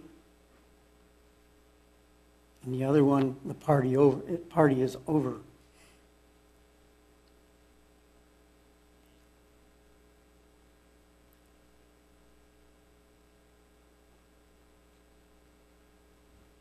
And 2.65 2.75
the 2.75 2.85
other 2.85 3.05
one, 3.05 3.37
The 3.45 3.55
Party, 3.55 3.97
over, 3.97 4.21
party 4.51 4.81
is 4.81 4.97
Over. 5.07 5.37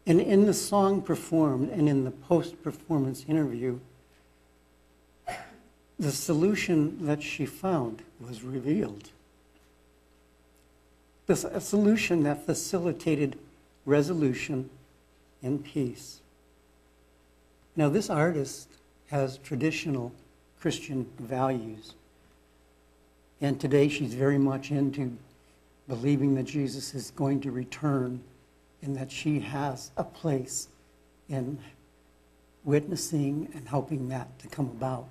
And 0.06 0.20
in 0.20 0.46
the 0.46 0.54
song 0.54 1.02
performed 1.02 1.70
and 1.70 1.88
in 1.88 2.04
the 2.04 2.12
post 2.12 2.62
performance 2.62 3.25
interview, 3.28 3.80
the 5.98 6.12
solution 6.12 7.06
that 7.06 7.24
she 7.24 7.46
found 7.46 8.04
was 8.20 8.44
revealed. 8.44 9.10
A 11.27 11.62
solution 11.62 12.24
that 12.24 12.46
facilitated 12.46 13.38
resolution 13.86 14.70
and 15.42 15.63
peace. 15.63 16.20
Now, 17.75 17.89
this 17.89 18.10
artist 18.10 18.68
has 19.10 19.38
traditional 19.38 20.12
Christian 20.60 21.06
values. 21.20 21.94
And 23.42 23.60
today 23.60 23.88
she's 23.88 24.13
very 24.13 24.38
much 24.38 24.72
into 24.72 25.18
believing 25.88 26.36
that 26.36 26.44
Jesus 26.44 26.94
is 26.94 27.12
going 27.12 27.42
to 27.42 27.51
return 27.51 28.22
and 28.81 28.96
that 28.96 29.12
she 29.12 29.40
has 29.40 29.92
a 29.98 30.03
place 30.03 30.68
in 31.29 31.57
witnessing 32.64 33.50
and 33.53 33.68
helping 33.68 34.09
that 34.09 34.40
to 34.40 34.48
come 34.48 34.68
about, 34.68 35.09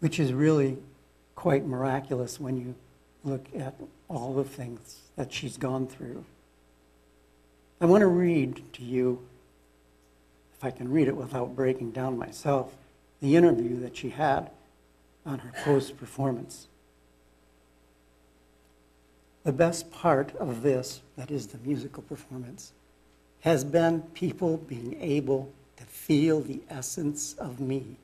which 0.00 0.18
is 0.18 0.32
really 0.32 0.78
quite 1.34 1.66
miraculous 1.66 2.38
when 2.38 2.56
you 2.56 2.74
look 3.24 3.46
at 3.56 3.74
all 4.08 4.34
the 4.34 4.44
things 4.44 5.00
that 5.16 5.32
she's 5.32 5.56
gone 5.56 5.86
through. 5.86 6.24
I 7.80 7.86
want 7.86 8.02
to 8.02 8.06
read 8.06 8.62
to 8.74 8.82
you, 8.82 9.20
if 10.56 10.64
I 10.64 10.70
can 10.70 10.90
read 10.90 11.08
it 11.08 11.16
without 11.16 11.56
breaking 11.56 11.92
down 11.92 12.18
myself, 12.18 12.74
the 13.20 13.36
interview 13.36 13.80
that 13.80 13.96
she 13.96 14.10
had 14.10 14.50
on 15.24 15.38
her 15.40 15.52
post 15.64 15.96
performance. 15.96 16.68
The 19.44 19.52
best 19.52 19.90
part 19.90 20.34
of 20.36 20.62
this, 20.62 21.00
that 21.16 21.30
is 21.30 21.46
the 21.46 21.58
musical 21.58 22.02
performance, 22.02 22.72
has 23.40 23.64
been 23.64 24.02
people 24.14 24.58
being 24.58 24.96
able 25.00 25.50
to 25.76 25.84
feel 25.84 26.40
the 26.40 26.60
essence 26.68 27.34
of 27.34 27.58
me 27.58 27.96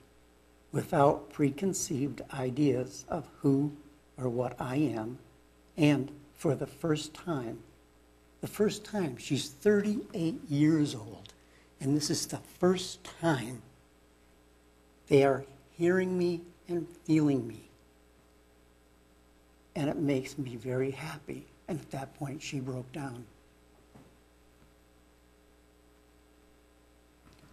without 0.73 1.31
preconceived 1.31 2.23
ideas 2.33 3.05
of 3.09 3.27
who 3.41 3.73
or 4.19 4.29
what 4.29 4.61
I 4.61 4.77
am. 4.77 5.19
And 5.77 6.11
for 6.35 6.55
the 6.55 6.67
first 6.67 7.15
time, 7.15 7.59
the 8.41 8.47
first 8.47 8.85
time, 8.85 9.17
she's 9.17 9.49
38 9.49 10.41
years 10.49 10.95
old, 10.95 11.33
and 11.81 11.97
this 11.97 12.11
is 12.11 12.27
the 12.27 12.41
first 12.59 13.03
time 13.21 13.63
they 15.09 15.25
are 15.25 15.45
hearing 15.77 16.19
me 16.19 16.43
and 16.69 16.87
feeling 17.05 17.47
me 17.47 17.67
and 19.77 19.91
it 19.91 19.99
makes 19.99 20.39
me 20.39 20.57
very 20.57 20.91
happy. 20.91 21.45
And 21.69 21.79
at 21.79 21.91
that 21.91 22.19
point, 22.19 22.43
she 22.43 22.59
broke 22.59 22.91
down. 22.93 23.25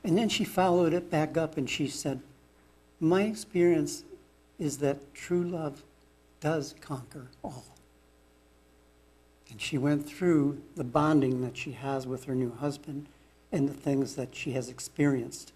And 0.05 0.17
then 0.17 0.29
she 0.29 0.43
followed 0.43 0.93
it 0.93 1.11
back 1.11 1.37
up 1.37 1.57
and 1.57 1.69
she 1.69 1.87
said, 1.87 2.21
My 2.99 3.23
experience 3.23 4.03
is 4.57 4.77
that 4.79 5.13
true 5.13 5.43
love 5.43 5.83
does 6.43 6.75
conquer 6.81 7.27
all. 7.41 7.63
And 9.49 9.61
she 9.61 9.77
went 9.77 10.05
through 10.05 10.61
the 10.75 10.83
bonding 10.83 11.39
that 11.39 11.55
she 11.55 11.71
has 11.71 12.05
with 12.05 12.25
her 12.25 12.35
new 12.35 12.51
husband 12.51 13.07
and 13.53 13.69
the 13.69 13.73
things 13.73 14.15
that 14.15 14.35
she 14.35 14.51
has 14.51 14.67
experienced 14.67 15.53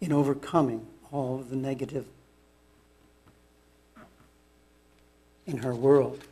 in 0.00 0.12
overcoming 0.12 0.86
all 1.12 1.38
of 1.38 1.50
the 1.50 1.56
negative 1.56 2.06
in 5.44 5.58
her 5.58 5.74
world. 5.74 6.24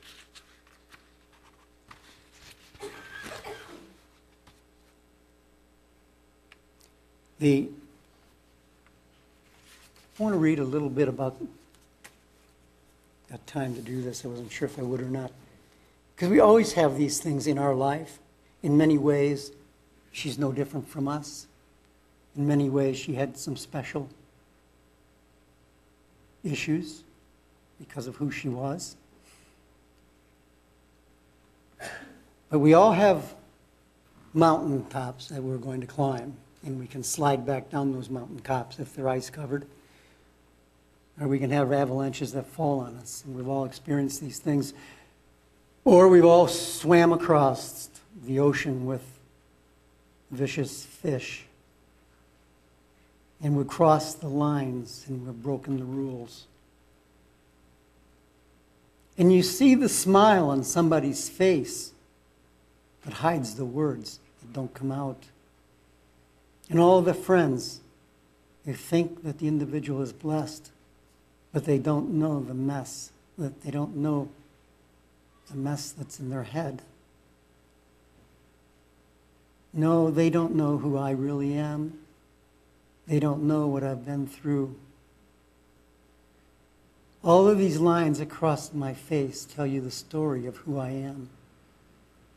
The, 7.38 7.68
I 10.18 10.22
want 10.22 10.32
to 10.32 10.38
read 10.38 10.58
a 10.58 10.64
little 10.64 10.88
bit 10.88 11.06
about, 11.06 11.36
got 13.34 13.46
time 13.48 13.74
to 13.74 13.80
do 13.80 14.00
this, 14.00 14.24
I 14.24 14.28
wasn't 14.28 14.52
sure 14.52 14.66
if 14.66 14.78
I 14.78 14.82
would 14.82 15.00
or 15.00 15.08
not. 15.08 15.32
Because 16.14 16.28
we 16.28 16.38
always 16.38 16.74
have 16.74 16.96
these 16.96 17.18
things 17.18 17.48
in 17.48 17.58
our 17.58 17.74
life. 17.74 18.20
In 18.62 18.76
many 18.76 18.96
ways, 18.96 19.50
she's 20.12 20.38
no 20.38 20.52
different 20.52 20.88
from 20.88 21.08
us. 21.08 21.48
In 22.36 22.46
many 22.46 22.70
ways, 22.70 22.96
she 22.96 23.14
had 23.14 23.36
some 23.36 23.56
special 23.56 24.08
issues 26.44 27.02
because 27.80 28.06
of 28.06 28.14
who 28.14 28.30
she 28.30 28.48
was. 28.48 28.94
But 32.50 32.60
we 32.60 32.74
all 32.74 32.92
have 32.92 33.34
mountain 34.32 34.84
tops 34.86 35.26
that 35.30 35.42
we're 35.42 35.56
going 35.56 35.80
to 35.80 35.88
climb, 35.88 36.36
and 36.64 36.78
we 36.78 36.86
can 36.86 37.02
slide 37.02 37.44
back 37.44 37.68
down 37.68 37.92
those 37.92 38.08
mountain 38.08 38.38
tops 38.38 38.78
if 38.78 38.94
they're 38.94 39.08
ice 39.08 39.28
covered. 39.28 39.66
Or 41.20 41.28
we 41.28 41.38
can 41.38 41.50
have 41.50 41.72
avalanches 41.72 42.32
that 42.32 42.46
fall 42.46 42.80
on 42.80 42.96
us, 42.96 43.22
and 43.24 43.36
we've 43.36 43.48
all 43.48 43.64
experienced 43.64 44.20
these 44.20 44.38
things. 44.38 44.74
Or 45.84 46.08
we've 46.08 46.24
all 46.24 46.48
swam 46.48 47.12
across 47.12 47.88
the 48.24 48.40
ocean 48.40 48.86
with 48.86 49.02
vicious 50.30 50.84
fish. 50.84 51.44
And 53.42 53.56
we've 53.56 53.68
crossed 53.68 54.20
the 54.20 54.28
lines 54.28 55.04
and 55.06 55.26
we've 55.26 55.42
broken 55.42 55.78
the 55.78 55.84
rules. 55.84 56.46
And 59.18 59.32
you 59.32 59.42
see 59.42 59.74
the 59.74 59.88
smile 59.88 60.48
on 60.48 60.64
somebody's 60.64 61.28
face 61.28 61.92
that 63.04 63.14
hides 63.14 63.54
the 63.54 63.64
words 63.64 64.18
that 64.40 64.52
don't 64.52 64.72
come 64.74 64.90
out. 64.90 65.24
And 66.70 66.80
all 66.80 67.02
the 67.02 67.14
friends, 67.14 67.80
they 68.64 68.72
think 68.72 69.22
that 69.22 69.38
the 69.38 69.46
individual 69.46 70.00
is 70.02 70.12
blessed, 70.12 70.70
but 71.54 71.64
they 71.66 71.78
don't 71.78 72.10
know 72.10 72.40
the 72.40 72.52
mess, 72.52 73.12
that 73.38 73.62
they 73.62 73.70
don't 73.70 73.96
know 73.96 74.28
the 75.48 75.56
mess 75.56 75.92
that's 75.92 76.18
in 76.18 76.28
their 76.28 76.42
head. 76.42 76.82
No, 79.72 80.10
they 80.10 80.30
don't 80.30 80.56
know 80.56 80.78
who 80.78 80.98
I 80.98 81.12
really 81.12 81.54
am. 81.54 82.00
They 83.06 83.20
don't 83.20 83.44
know 83.44 83.68
what 83.68 83.84
I've 83.84 84.04
been 84.04 84.26
through. 84.26 84.74
All 87.22 87.46
of 87.46 87.56
these 87.56 87.78
lines 87.78 88.18
across 88.18 88.72
my 88.72 88.92
face 88.92 89.44
tell 89.44 89.66
you 89.66 89.80
the 89.80 89.92
story 89.92 90.46
of 90.46 90.56
who 90.58 90.76
I 90.78 90.90
am. 90.90 91.30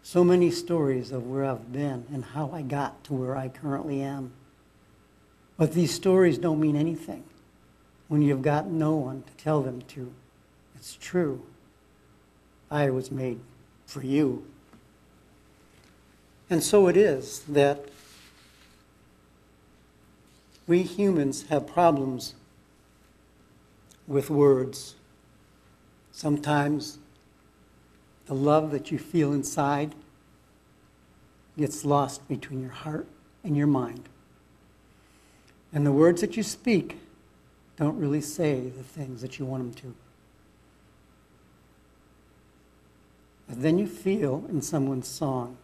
so 0.03 0.23
many 0.23 0.51
stories 0.51 1.11
of 1.11 1.27
where 1.27 1.43
I've 1.43 1.73
been 1.73 2.05
and 2.13 2.23
how 2.23 2.51
I 2.51 2.61
got 2.61 3.03
to 3.05 3.13
where 3.13 3.35
I 3.35 3.49
currently 3.49 4.01
am. 4.01 4.31
But 5.57 5.73
these 5.73 5.93
stories 5.93 6.37
don't 6.37 6.61
mean 6.61 6.77
anything 6.77 7.23
when 8.07 8.21
you've 8.21 8.41
got 8.41 8.67
no 8.67 8.95
one 8.95 9.23
to 9.23 9.33
tell 9.43 9.61
them 9.61 9.81
to. 9.81 10.13
It's 10.75 10.95
true. 10.95 11.43
I 12.69 12.89
was 12.89 13.11
made 13.11 13.39
for 13.85 14.03
you. 14.03 14.45
And 16.49 16.63
so 16.63 16.87
it 16.87 16.95
is 16.95 17.39
that 17.41 17.85
we 20.65 20.83
humans 20.83 21.47
have 21.47 21.67
problems 21.67 22.35
with 24.07 24.29
words. 24.29 24.95
Sometimes 26.11 26.99
the 28.25 28.33
love 28.33 28.71
that 28.71 28.91
you 28.91 28.97
feel 28.97 29.33
inside 29.33 29.95
gets 31.57 31.83
lost 31.83 32.27
between 32.27 32.61
your 32.61 32.71
heart 32.71 33.07
and 33.43 33.57
your 33.57 33.67
mind. 33.67 34.07
And 35.73 35.85
the 35.85 35.91
words 35.91 36.21
that 36.21 36.37
you 36.37 36.43
speak 36.43 36.97
don't 37.77 37.97
really 37.97 38.21
say 38.21 38.59
the 38.59 38.83
things 38.83 39.21
that 39.21 39.37
you 39.37 39.45
want 39.45 39.63
them 39.63 39.73
to. 39.91 39.95
But 43.47 43.61
then 43.61 43.77
you 43.77 43.87
feel 43.87 44.43
in 44.49 44.61
someone's 44.61 45.07
song, 45.07 45.57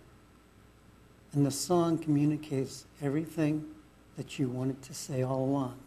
and 1.34 1.46
the 1.46 1.52
song 1.52 1.98
communicates 1.98 2.86
everything 3.02 3.66
that 4.16 4.38
you 4.38 4.48
wanted 4.48 4.82
to 4.84 4.94
say 4.94 5.24
all 5.24 5.44
along. 5.44 5.80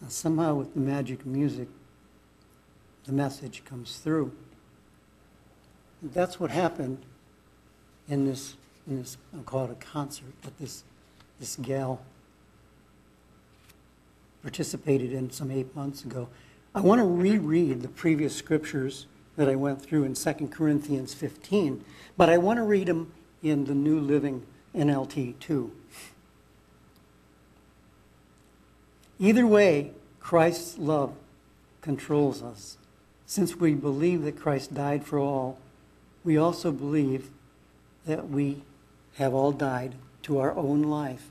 Now, 0.00 0.08
somehow, 0.08 0.54
with 0.56 0.74
the 0.74 0.80
magic 0.80 1.20
of 1.20 1.26
music, 1.26 1.68
the 3.04 3.12
message 3.12 3.64
comes 3.64 3.98
through. 3.98 4.32
That's 6.02 6.40
what 6.40 6.50
happened 6.50 6.98
in 8.08 8.26
this, 8.26 8.56
in 8.88 8.98
this 8.98 9.16
I'll 9.32 9.44
call 9.44 9.66
it 9.66 9.70
a 9.70 9.74
concert, 9.76 10.34
but 10.42 10.58
this, 10.58 10.82
this 11.38 11.54
gal 11.56 12.00
participated 14.42 15.12
in 15.12 15.30
some 15.30 15.50
eight 15.50 15.74
months 15.74 16.04
ago. 16.04 16.28
I 16.74 16.80
want 16.80 17.00
to 17.00 17.06
reread 17.06 17.82
the 17.82 17.88
previous 17.88 18.34
scriptures 18.34 19.06
that 19.36 19.48
I 19.48 19.54
went 19.54 19.82
through 19.82 20.04
in 20.04 20.14
2 20.14 20.32
Corinthians 20.48 21.14
15, 21.14 21.84
but 22.16 22.28
I 22.28 22.38
want 22.38 22.58
to 22.58 22.62
read 22.62 22.88
them 22.88 23.12
in 23.42 23.64
the 23.64 23.74
New 23.74 23.98
Living 23.98 24.46
NLT 24.74 25.38
too. 25.38 25.72
Either 29.18 29.46
way, 29.46 29.92
Christ's 30.20 30.78
love 30.78 31.14
controls 31.80 32.42
us. 32.42 32.76
Since 33.26 33.56
we 33.56 33.74
believe 33.74 34.22
that 34.22 34.38
Christ 34.38 34.74
died 34.74 35.04
for 35.04 35.18
all, 35.18 35.58
we 36.24 36.36
also 36.36 36.72
believe 36.72 37.30
that 38.06 38.28
we 38.28 38.62
have 39.14 39.34
all 39.34 39.52
died 39.52 39.94
to 40.22 40.38
our 40.38 40.54
own 40.56 40.82
life. 40.82 41.30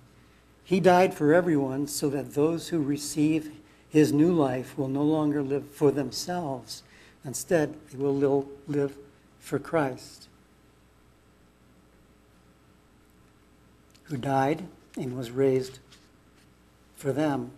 He 0.72 0.80
died 0.80 1.14
for 1.14 1.34
everyone 1.34 1.88
so 1.88 2.10
that 2.12 2.34
those 2.34 2.70
who 2.70 2.82
receive 2.82 3.52
his 3.90 4.14
new 4.14 4.32
life 4.32 4.78
will 4.78 4.88
no 4.88 5.04
longer 5.04 5.44
live 5.44 5.68
for 5.68 5.92
themselves. 5.92 6.84
Instead, 7.26 7.76
they 7.92 7.98
will 7.98 8.48
live 8.70 8.96
for 9.38 9.60
Christ, 9.60 10.30
who 14.04 14.16
died 14.16 14.64
and 14.96 15.18
was 15.18 15.30
raised 15.30 15.80
for 16.96 17.12
them. 17.12 17.52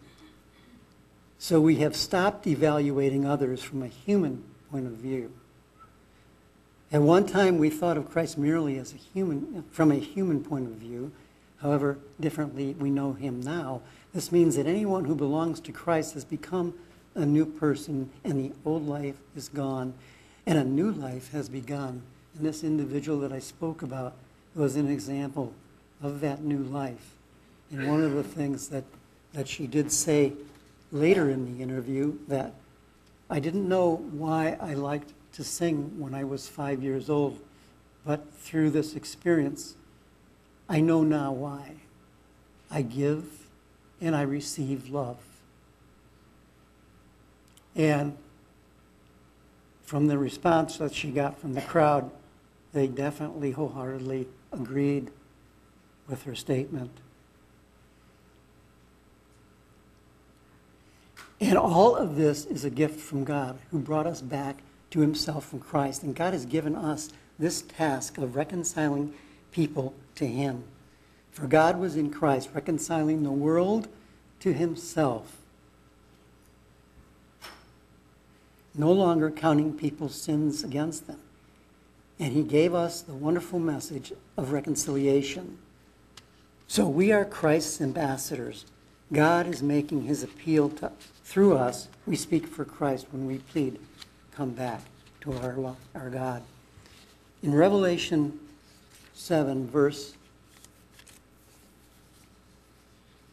So 1.37 1.61
we 1.61 1.75
have 1.75 1.95
stopped 1.95 2.47
evaluating 2.47 3.27
others 3.27 3.61
from 3.61 3.83
a 3.83 3.87
human 3.87 4.43
point 4.71 4.87
of 4.87 4.93
view. 4.93 5.31
At 6.91 7.03
one 7.03 7.27
time, 7.27 7.59
we 7.59 7.69
thought 7.69 7.95
of 7.95 8.09
Christ 8.09 8.39
merely 8.39 8.79
as 8.79 8.91
a 8.91 8.97
human, 8.97 9.65
from 9.69 9.91
a 9.91 9.99
human 9.99 10.43
point 10.43 10.65
of 10.65 10.73
view. 10.73 11.11
However, 11.63 11.97
differently 12.19 12.75
we 12.77 12.89
know 12.89 13.13
him 13.13 13.41
now. 13.41 13.81
This 14.13 14.31
means 14.31 14.57
that 14.57 14.67
anyone 14.67 15.05
who 15.05 15.15
belongs 15.15 15.61
to 15.61 15.71
Christ 15.71 16.13
has 16.13 16.25
become 16.25 16.73
a 17.15 17.25
new 17.25 17.45
person, 17.45 18.09
and 18.23 18.37
the 18.37 18.51
old 18.65 18.85
life 18.85 19.15
is 19.35 19.47
gone, 19.47 19.93
and 20.45 20.57
a 20.57 20.63
new 20.65 20.91
life 20.91 21.31
has 21.31 21.47
begun. 21.47 22.03
And 22.35 22.45
this 22.45 22.65
individual 22.65 23.19
that 23.21 23.31
I 23.31 23.39
spoke 23.39 23.81
about 23.81 24.13
was 24.53 24.75
an 24.75 24.89
example 24.89 25.53
of 26.01 26.19
that 26.19 26.43
new 26.43 26.57
life. 26.63 27.15
And 27.71 27.87
one 27.87 28.03
of 28.03 28.11
the 28.11 28.23
things 28.23 28.67
that, 28.67 28.83
that 29.31 29.47
she 29.47 29.65
did 29.65 29.89
say 29.91 30.33
later 30.91 31.29
in 31.29 31.57
the 31.57 31.63
interview 31.63 32.17
that 32.27 32.53
I 33.29 33.39
didn't 33.39 33.69
know 33.69 33.95
why 34.11 34.57
I 34.59 34.73
liked 34.73 35.13
to 35.33 35.43
sing 35.45 35.97
when 35.97 36.13
I 36.13 36.25
was 36.25 36.47
five 36.47 36.83
years 36.83 37.09
old, 37.09 37.39
but 38.05 38.31
through 38.33 38.71
this 38.71 38.95
experience, 38.95 39.75
I 40.69 40.81
know 40.81 41.03
now 41.03 41.31
why. 41.31 41.73
I 42.71 42.81
give 42.81 43.25
and 44.01 44.15
I 44.15 44.23
receive 44.23 44.89
love. 44.89 45.17
And 47.75 48.17
from 49.83 50.07
the 50.07 50.17
response 50.17 50.77
that 50.77 50.93
she 50.93 51.11
got 51.11 51.39
from 51.39 51.53
the 51.53 51.61
crowd, 51.61 52.09
they 52.73 52.87
definitely 52.87 53.51
wholeheartedly 53.51 54.27
agreed 54.51 55.11
with 56.07 56.23
her 56.23 56.35
statement. 56.35 56.91
And 61.39 61.57
all 61.57 61.95
of 61.95 62.15
this 62.15 62.45
is 62.45 62.63
a 62.63 62.69
gift 62.69 62.99
from 62.99 63.23
God 63.23 63.59
who 63.69 63.79
brought 63.79 64.07
us 64.07 64.21
back 64.21 64.59
to 64.91 65.01
himself 65.01 65.51
in 65.51 65.59
Christ. 65.59 66.03
And 66.03 66.15
God 66.15 66.33
has 66.33 66.45
given 66.45 66.75
us 66.75 67.09
this 67.37 67.61
task 67.63 68.17
of 68.17 68.35
reconciling 68.35 69.13
people 69.53 69.93
to 70.15 70.27
him. 70.27 70.65
For 71.31 71.47
God 71.47 71.79
was 71.79 71.95
in 71.95 72.11
Christ, 72.11 72.49
reconciling 72.53 73.23
the 73.23 73.31
world 73.31 73.87
to 74.41 74.53
himself, 74.53 75.37
no 78.75 78.91
longer 78.91 79.31
counting 79.31 79.73
people's 79.73 80.15
sins 80.15 80.63
against 80.63 81.07
them. 81.07 81.19
And 82.19 82.33
he 82.33 82.43
gave 82.43 82.73
us 82.73 83.01
the 83.01 83.13
wonderful 83.13 83.59
message 83.59 84.13
of 84.37 84.51
reconciliation. 84.51 85.57
So 86.67 86.87
we 86.87 87.11
are 87.11 87.25
Christ's 87.25 87.81
ambassadors. 87.81 88.65
God 89.11 89.47
is 89.47 89.63
making 89.63 90.03
his 90.03 90.23
appeal 90.23 90.69
to, 90.69 90.91
through 91.23 91.57
us. 91.57 91.87
We 92.05 92.15
speak 92.15 92.47
for 92.47 92.65
Christ 92.65 93.07
when 93.11 93.25
we 93.25 93.39
plead 93.39 93.79
come 94.35 94.51
back 94.51 94.81
to 95.21 95.33
our, 95.33 95.75
our 95.95 96.09
God. 96.09 96.43
In 97.41 97.53
Revelation 97.53 98.39
7, 99.13 99.67
verse 99.67 100.15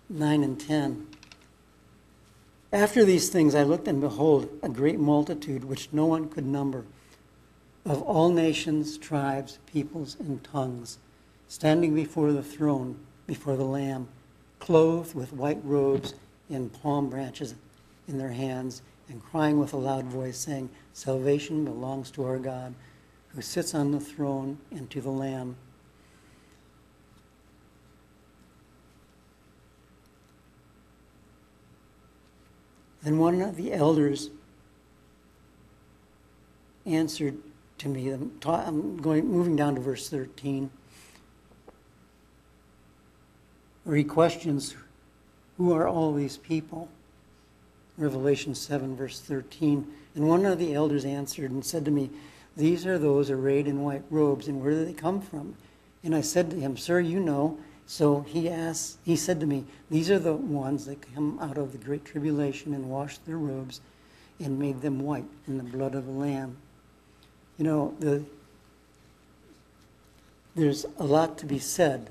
9 0.09 0.43
and 0.43 0.61
10, 0.61 1.07
after 2.73 3.05
these 3.05 3.31
things 3.31 3.55
I 3.55 3.65
looked, 3.65 3.89
and 3.89 4.01
behold, 4.01 4.49
a 4.63 4.69
great 4.69 5.01
multitude 5.01 5.65
which 5.65 5.89
no 5.93 6.07
one 6.07 6.29
could 6.29 6.47
number, 6.47 6.85
of 7.85 8.01
all 8.03 8.29
nations, 8.29 8.97
tribes, 8.97 9.59
peoples, 9.67 10.17
and 10.21 10.43
tongues, 10.45 10.99
standing 11.49 11.95
before 11.95 12.33
the 12.33 12.43
throne, 12.43 12.99
before 13.27 13.57
the 13.57 13.65
Lamb, 13.65 14.09
clothed 14.61 15.15
with 15.15 15.33
white 15.33 15.59
robes 15.65 16.15
and 16.49 16.73
palm 16.73 17.11
branches 17.11 17.55
in 18.07 18.19
their 18.19 18.31
hands 18.31 18.83
and 19.09 19.25
crying 19.25 19.59
with 19.59 19.73
a 19.73 19.77
loud 19.77 20.05
voice, 20.05 20.39
saying, 20.39 20.71
Salvation 20.93 21.65
belongs 21.65 22.11
to 22.13 22.25
our 22.25 22.39
God, 22.39 22.75
who 23.35 23.43
sits 23.43 23.75
on 23.75 23.91
the 23.91 24.01
throne 24.01 24.59
and 24.71 24.89
to 24.91 25.01
the 25.01 25.11
Lamb. 25.11 25.57
Then 33.03 33.19
one 33.19 33.41
of 33.41 33.57
the 33.57 33.73
elders 33.73 34.31
answered 36.85 37.39
to 37.79 37.89
me. 37.89 38.11
I'm 38.11 38.97
going, 38.99 39.27
moving 39.27 39.57
down 39.57 39.75
to 39.75 39.81
verse 39.81 40.09
13, 40.09 40.71
where 43.85 43.97
he 43.97 44.05
questions, 44.05 44.77
Who 45.57 45.73
are 45.73 45.89
all 45.89 46.13
these 46.13 46.37
people? 46.37 46.89
Revelation 47.97 48.55
7, 48.55 48.97
verse 48.97 49.21
13. 49.21 49.87
And 50.15 50.29
one 50.29 50.45
of 50.45 50.59
the 50.59 50.75
elders 50.75 51.05
answered 51.05 51.51
and 51.51 51.65
said 51.65 51.85
to 51.87 51.91
me, 51.91 52.11
These 52.57 52.87
are 52.87 52.99
those 52.99 53.31
arrayed 53.31 53.67
in 53.67 53.83
white 53.83 54.05
robes, 54.11 54.49
and 54.49 54.61
where 54.61 54.73
do 54.73 54.85
they 54.85 54.93
come 54.93 55.21
from? 55.21 55.55
And 56.03 56.15
I 56.15 56.21
said 56.21 56.51
to 56.51 56.57
him, 56.57 56.77
Sir, 56.77 57.01
you 57.01 57.21
know. 57.21 57.59
So 57.91 58.21
he 58.21 58.49
asked, 58.49 58.99
he 59.05 59.17
said 59.17 59.41
to 59.41 59.47
me, 59.47 59.65
These 59.91 60.13
are 60.13 60.21
the 60.21 60.33
ones 60.33 60.87
that 60.87 61.13
come 61.13 61.41
out 61.41 61.59
of 61.59 61.73
the 61.73 61.79
great 61.79 62.05
tribulation 62.05 62.73
and 62.73 62.89
washed 62.89 63.27
their 63.27 63.37
robes 63.37 63.81
and 64.39 64.61
made 64.61 64.81
them 64.81 65.01
white 65.01 65.25
in 65.49 65.59
the 65.59 65.65
blood 65.65 65.97
of 65.97 66.07
the 66.07 66.13
Lamb. 66.13 66.57
You 67.59 67.65
know, 67.65 67.95
the, 67.99 68.23
there's 70.55 70.87
a 70.99 71.05
lot 71.05 71.37
to 71.39 71.47
be 71.47 71.59
said 71.59 72.11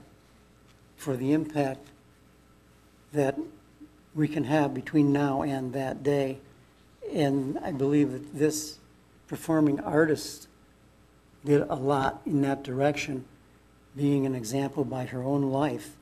for 0.98 1.16
the 1.16 1.32
impact 1.32 1.88
that 3.14 3.40
we 4.14 4.28
can 4.28 4.44
have 4.44 4.74
between 4.74 5.14
now 5.14 5.44
and 5.44 5.72
that 5.72 6.04
day. 6.04 6.40
And 7.10 7.58
I 7.60 7.72
believe 7.72 8.12
that 8.12 8.38
this 8.38 8.80
performing 9.30 9.80
artist 9.80 10.50
did 11.46 11.62
a 11.70 11.76
lot 11.76 12.22
in 12.26 12.42
that 12.42 12.64
direction, 12.64 13.24
being 13.96 14.26
an 14.26 14.36
example 14.36 14.84
by 14.84 15.06
her 15.06 15.24
own 15.24 15.44
life. 15.52 15.96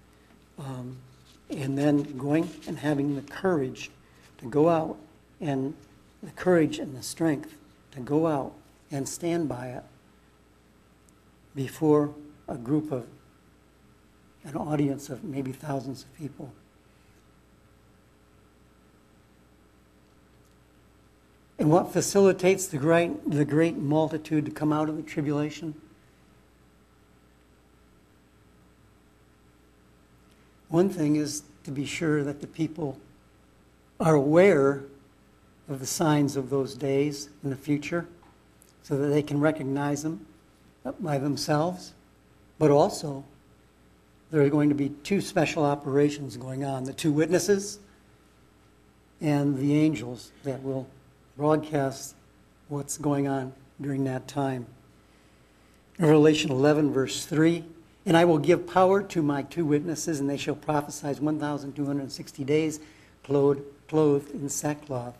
Um, 0.59 0.97
and 1.49 1.77
then 1.77 2.17
going 2.17 2.49
and 2.67 2.79
having 2.79 3.15
the 3.15 3.21
courage 3.21 3.89
to 4.39 4.49
go 4.49 4.69
out 4.69 4.97
and 5.39 5.73
the 6.21 6.31
courage 6.31 6.79
and 6.79 6.95
the 6.95 7.03
strength 7.03 7.55
to 7.91 7.99
go 7.99 8.27
out 8.27 8.53
and 8.91 9.07
stand 9.07 9.47
by 9.47 9.67
it 9.67 9.83
before 11.55 12.13
a 12.47 12.55
group 12.55 12.91
of, 12.91 13.05
an 14.43 14.55
audience 14.55 15.09
of 15.09 15.23
maybe 15.23 15.51
thousands 15.51 16.03
of 16.03 16.15
people. 16.15 16.51
And 21.59 21.71
what 21.71 21.91
facilitates 21.91 22.67
the 22.67 22.77
great, 22.77 23.29
the 23.29 23.43
great 23.43 23.75
multitude 23.75 24.45
to 24.45 24.51
come 24.51 24.71
out 24.71 24.89
of 24.89 24.95
the 24.95 25.01
tribulation? 25.01 25.73
One 30.69 30.89
thing 30.89 31.15
is 31.15 31.43
to 31.63 31.71
be 31.71 31.85
sure 31.85 32.23
that 32.23 32.41
the 32.41 32.47
people 32.47 32.97
are 33.99 34.15
aware 34.15 34.83
of 35.69 35.79
the 35.79 35.85
signs 35.85 36.35
of 36.35 36.49
those 36.49 36.75
days 36.75 37.29
in 37.43 37.49
the 37.49 37.55
future 37.55 38.07
so 38.83 38.97
that 38.97 39.07
they 39.07 39.21
can 39.21 39.39
recognize 39.39 40.03
them 40.03 40.25
by 40.99 41.17
themselves. 41.17 41.93
But 42.59 42.71
also, 42.71 43.23
there 44.31 44.41
are 44.41 44.49
going 44.49 44.69
to 44.69 44.75
be 44.75 44.89
two 44.89 45.21
special 45.21 45.63
operations 45.63 46.37
going 46.37 46.63
on 46.63 46.83
the 46.83 46.93
two 46.93 47.11
witnesses 47.11 47.79
and 49.21 49.57
the 49.57 49.75
angels 49.75 50.31
that 50.43 50.61
will 50.63 50.87
broadcast 51.35 52.15
what's 52.67 52.97
going 52.97 53.27
on 53.27 53.53
during 53.81 54.03
that 54.03 54.27
time. 54.27 54.65
Revelation 55.97 56.51
11, 56.51 56.91
verse 56.91 57.25
3 57.25 57.63
And 58.07 58.15
I 58.15 58.23
will 58.23 58.37
give 58.37 58.65
power 58.65 59.03
to 59.03 59.21
my 59.21 59.43
two 59.43 59.65
witnesses, 59.65 60.21
and 60.21 60.29
they 60.29 60.37
shall 60.37 60.55
prophesy 60.55 61.09
1,260 61.21 62.43
days, 62.45 62.79
clothed, 63.21 63.61
clothed 63.89 64.31
in 64.31 64.47
sackcloth. 64.47 65.17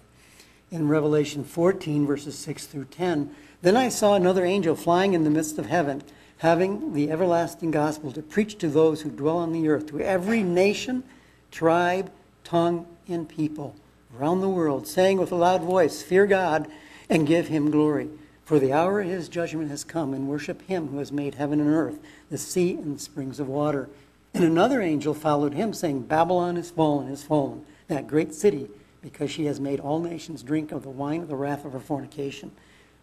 In 0.71 0.88
Revelation 0.88 1.43
14, 1.43 2.08
verses 2.08 2.38
6 2.39 2.65
through 2.65 2.86
10, 2.86 3.36
Then 3.62 3.76
I 3.76 3.89
saw 3.89 4.13
another 4.13 4.45
angel 4.45 4.73
flying 4.73 5.13
in 5.13 5.26
the 5.26 5.30
midst 5.30 5.60
of 5.60 5.65
heaven, 5.65 6.02
having 6.38 6.93
the 6.93 7.12
everlasting 7.12 7.71
gospel 7.71 8.13
to 8.13 8.21
preach 8.21 8.58
to 8.60 8.69
those 8.69 9.02
who 9.02 9.10
dwell 9.10 9.39
on 9.39 9.52
the 9.52 9.67
earth, 9.67 9.88
to 9.88 10.00
every 10.00 10.41
nation, 10.41 11.04
tribe, 11.52 12.10
tongue, 12.45 12.88
and 13.10 13.28
people 13.28 13.76
around 14.17 14.39
the 14.39 14.47
world, 14.47 14.88
saying 14.88 15.17
with 15.17 15.34
a 15.34 15.36
loud 15.36 15.62
voice, 15.62 16.02
Fear 16.02 16.28
God 16.28 16.71
and 17.10 17.28
give 17.28 17.50
him 17.50 17.69
glory. 17.69 18.08
For 18.47 18.60
the 18.60 18.71
hour 18.71 19.01
of 19.01 19.07
his 19.10 19.27
judgment 19.27 19.69
has 19.71 19.83
come, 19.83 20.13
and 20.13 20.25
worship 20.25 20.62
him 20.62 20.88
who 20.88 20.99
has 20.99 21.12
made 21.12 21.36
heaven 21.36 21.60
and 21.60 21.69
earth, 21.69 21.99
the 22.29 22.38
sea 22.38 22.75
and 22.75 22.95
the 22.95 22.99
springs 23.01 23.41
of 23.41 23.49
water. 23.49 23.89
And 24.33 24.41
another 24.41 24.81
angel 24.81 25.13
followed 25.13 25.53
him, 25.53 25.73
saying, 25.73 26.03
Babylon 26.03 26.55
is 26.55 26.71
fallen, 26.71 27.10
is 27.10 27.23
fallen, 27.23 27.65
that 27.89 28.07
great 28.07 28.33
city, 28.33 28.69
because 29.01 29.29
she 29.29 29.47
has 29.47 29.60
made 29.60 29.81
all 29.81 29.99
nations 29.99 30.43
drink 30.43 30.71
of 30.71 30.83
the 30.83 30.89
wine 30.89 31.23
of 31.23 31.27
the 31.27 31.36
wrath 31.36 31.65
of 31.65 31.73
her 31.73 31.79
fornication. 31.81 32.51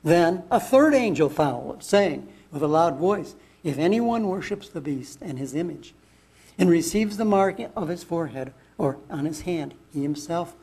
Then 0.03 0.45
a 0.51 0.59
third 0.59 0.95
angel 0.95 1.29
followed, 1.29 1.85
saying 1.85 2.27
with 2.51 2.63
a 2.63 2.67
loud 2.67 2.97
voice, 2.97 3.35
If 3.63 3.77
anyone 3.77 4.29
worships 4.29 4.71
the 4.71 4.81
beast 4.81 5.19
and 5.21 5.39
his 5.39 5.55
image, 5.55 5.93
and 6.57 6.71
receives 6.71 7.19
the 7.19 7.27
mark 7.27 7.59
of 7.77 7.89
his 7.89 8.03
forehead 8.03 8.55
or 8.79 8.97
on 9.11 9.27
his 9.27 9.43
hand, 9.43 9.75
he 9.93 10.01
himself 10.01 10.55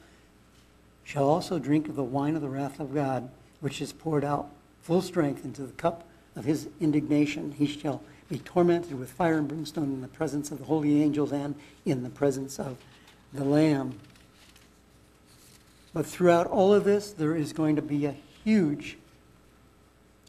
shall 1.03 1.29
also 1.29 1.59
drink 1.59 1.87
of 1.87 1.95
the 1.95 2.03
wine 2.03 2.35
of 2.35 2.41
the 2.41 2.49
wrath 2.49 2.79
of 2.79 2.95
God, 2.95 3.29
which 3.59 3.79
is 3.79 3.93
poured 3.93 4.23
out 4.23 4.49
full 4.81 5.01
strength 5.01 5.45
into 5.45 5.63
the 5.63 5.73
cup 5.73 6.07
of 6.35 6.45
his 6.45 6.67
indignation. 6.79 7.51
He 7.51 7.67
shall 7.67 8.01
be 8.29 8.39
tormented 8.39 8.97
with 8.97 9.11
fire 9.11 9.37
and 9.37 9.47
brimstone 9.47 9.91
in 9.91 10.01
the 10.01 10.07
presence 10.07 10.51
of 10.51 10.59
the 10.59 10.65
holy 10.65 11.01
angels 11.01 11.31
and 11.31 11.55
in 11.85 12.03
the 12.03 12.09
presence 12.09 12.59
of 12.59 12.77
the 13.33 13.43
Lamb. 13.43 13.99
But 15.93 16.05
throughout 16.05 16.47
all 16.47 16.73
of 16.73 16.85
this, 16.85 17.11
there 17.11 17.35
is 17.35 17.51
going 17.51 17.75
to 17.75 17.81
be 17.81 18.05
a 18.05 18.15
huge 18.43 18.97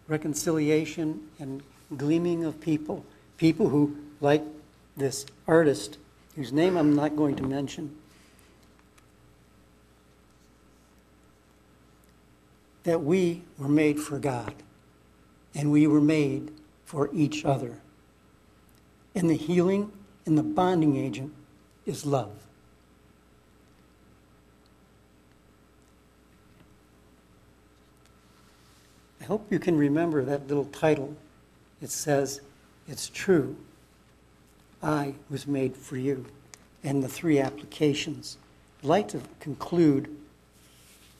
reconciliation 0.09 1.29
and 1.39 1.63
gleaming 1.97 2.45
of 2.45 2.61
people. 2.61 3.05
People 3.37 3.69
who, 3.69 3.97
like 4.21 4.43
this 4.97 5.25
artist, 5.47 5.99
whose 6.35 6.53
name 6.53 6.77
I'm 6.77 6.95
not 6.95 7.17
going 7.17 7.37
to 7.37 7.45
mention, 7.45 7.97
that 12.85 13.03
we 13.03 13.43
were 13.59 13.69
made 13.69 14.01
for 14.01 14.19
God 14.19 14.55
and 15.55 15.71
we 15.71 15.87
were 15.87 16.01
made 16.01 16.53
for 16.85 17.11
each 17.13 17.45
other. 17.45 17.81
And 19.15 19.29
the 19.29 19.37
healing 19.37 19.93
and 20.27 20.37
the 20.37 20.43
bonding 20.43 20.97
agent 20.97 21.33
is 21.87 22.07
love. 22.07 22.33
I 29.21 29.25
hope 29.25 29.53
you 29.53 29.59
can 29.59 29.77
remember 29.77 30.25
that 30.25 30.49
little 30.49 30.65
title. 30.67 31.15
It 31.81 31.91
says, 31.91 32.41
It's 32.89 33.09
true. 33.09 33.57
I 34.83 35.15
was 35.31 35.47
made 35.47 35.77
for 35.77 35.97
you. 35.97 36.27
And 36.83 37.05
the 37.05 37.09
three 37.09 37.39
applications. 37.39 38.39
I'd 38.81 38.89
like 38.89 39.09
to 39.09 39.21
conclude 39.39 40.09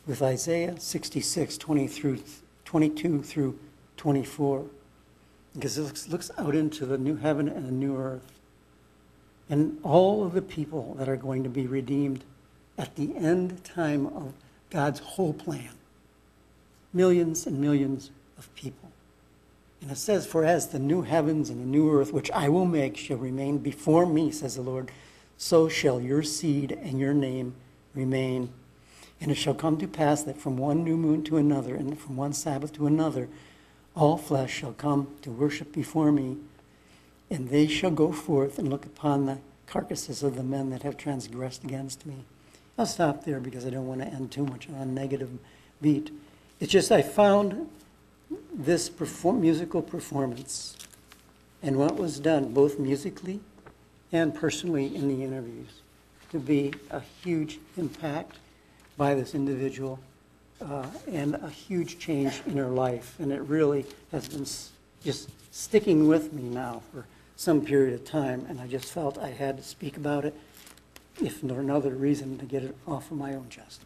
with 0.07 0.23
Isaiah 0.23 0.79
66, 0.79 1.59
20 1.59 1.87
through, 1.87 2.23
22 2.65 3.23
through 3.23 3.59
24, 3.97 4.67
because 5.55 5.79
it 5.79 5.83
looks, 5.83 6.09
looks 6.09 6.31
out 6.39 6.55
into 6.55 6.87
the 6.87 6.99
new 6.99 7.17
heaven 7.17 7.49
and 7.49 7.67
the 7.67 7.73
new 7.73 7.97
earth. 7.97 8.33
And 9.49 9.79
all 9.83 10.25
of 10.25 10.33
the 10.33 10.43
people 10.43 10.95
that 10.99 11.09
are 11.09 11.17
going 11.17 11.43
to 11.43 11.49
be 11.49 11.67
redeemed 11.67 12.25
at 12.79 12.97
the 12.97 13.15
end 13.17 13.63
time 13.65 14.07
of 14.07 14.33
God's 14.71 15.01
whole 15.01 15.35
plan. 15.35 15.71
Millions 16.93 17.47
and 17.47 17.61
millions 17.61 18.11
of 18.39 18.53
people. 18.55 18.91
And 19.83 19.91
it 19.91 19.99
says, 19.99 20.27
For 20.27 20.45
as 20.45 20.69
the 20.69 20.79
new 20.79 21.03
heavens 21.03 21.51
and 21.51 21.61
the 21.61 21.67
new 21.67 21.93
earth, 21.93 22.13
which 22.13 22.31
I 22.31 22.49
will 22.49 22.65
make, 22.65 22.97
shall 22.97 23.17
remain 23.19 23.59
before 23.59 24.07
me, 24.07 24.31
says 24.31 24.57
the 24.57 24.63
Lord, 24.63 24.91
so 25.37 25.69
shall 25.69 26.01
your 26.01 26.23
seed 26.23 26.73
and 26.73 26.99
your 26.99 27.13
name 27.13 27.55
remain 27.95 28.53
and 29.23 29.31
it 29.31 29.37
shall 29.37 29.55
come 29.55 29.79
to 29.79 29.87
pass 29.87 30.25
that 30.25 30.37
from 30.37 30.57
one 30.57 30.83
new 30.83 30.97
moon 30.97 31.23
to 31.23 31.37
another, 31.37 31.77
and 31.77 31.97
from 31.97 32.17
one 32.17 32.33
Sabbath 32.33 32.73
to 32.73 32.89
another, 32.89 33.29
all 33.95 34.17
flesh 34.17 34.53
shall 34.53 34.73
come 34.73 35.07
to 35.23 35.31
worship 35.31 35.73
before 35.73 36.11
me, 36.11 36.39
and 37.31 37.49
they 37.49 37.69
shall 37.69 37.93
go 37.93 38.11
forth 38.11 38.59
and 38.59 38.69
look 38.69 38.85
upon 38.85 39.27
the 39.27 39.39
carcasses 39.67 40.25
of 40.25 40.35
the 40.35 40.43
men 40.43 40.71
that 40.71 40.83
have 40.83 40.97
transgressed 40.97 41.63
against 41.63 42.05
me. 42.05 42.25
I'll 42.77 42.85
stop 42.85 43.25
there 43.25 43.39
because 43.39 43.65
I 43.65 43.71
don't 43.71 43.87
want 43.87 44.01
to 44.01 44.09
end 44.09 44.33
too 44.33 44.45
much 44.45 44.69
on 44.69 44.75
a 44.75 44.85
negative 44.85 45.31
beat. 45.81 46.11
It's 46.59 46.73
just 46.73 46.91
I 46.91 47.03
found 47.03 47.71
this 48.53 48.89
perform- 48.89 49.41
musical 49.41 49.83
performance 49.83 50.77
and 51.63 51.77
what 51.77 51.97
was 51.97 52.19
done, 52.19 52.53
both 52.53 52.77
musically 52.77 53.39
and 54.11 54.35
personally 54.35 54.97
in 54.97 55.07
the 55.07 55.23
interviews, 55.23 55.81
to 56.33 56.41
be 56.41 56.75
a 56.91 57.01
huge 57.23 57.61
impact 57.77 58.39
by 59.03 59.15
this 59.15 59.35
individual 59.35 59.99
uh, 60.61 60.87
and 61.11 61.35
a 61.35 61.51
huge 61.51 61.99
change 61.99 62.41
in 62.47 62.57
her 62.57 62.69
life. 62.69 63.17
And 63.19 63.33
it 63.33 63.41
really 63.41 63.85
has 64.13 64.29
been 64.29 64.47
just 65.03 65.29
sticking 65.51 66.07
with 66.07 66.33
me 66.33 66.45
now 66.45 66.83
for 66.93 67.07
some 67.35 67.63
period 67.63 67.95
of 67.95 68.05
time. 68.05 68.47
And 68.49 68.61
I 68.61 68.69
just 68.69 68.93
felt 68.93 69.19
I 69.19 69.31
had 69.31 69.57
to 69.57 69.63
speak 69.65 69.97
about 69.97 70.25
it, 70.25 70.37
if 71.21 71.39
for 71.39 71.47
no 71.47 71.75
other 71.75 71.91
reason, 71.91 72.39
to 72.39 72.45
get 72.45 72.63
it 72.63 72.77
off 72.87 73.11
of 73.11 73.17
my 73.17 73.35
own 73.35 73.49
chest. 73.49 73.81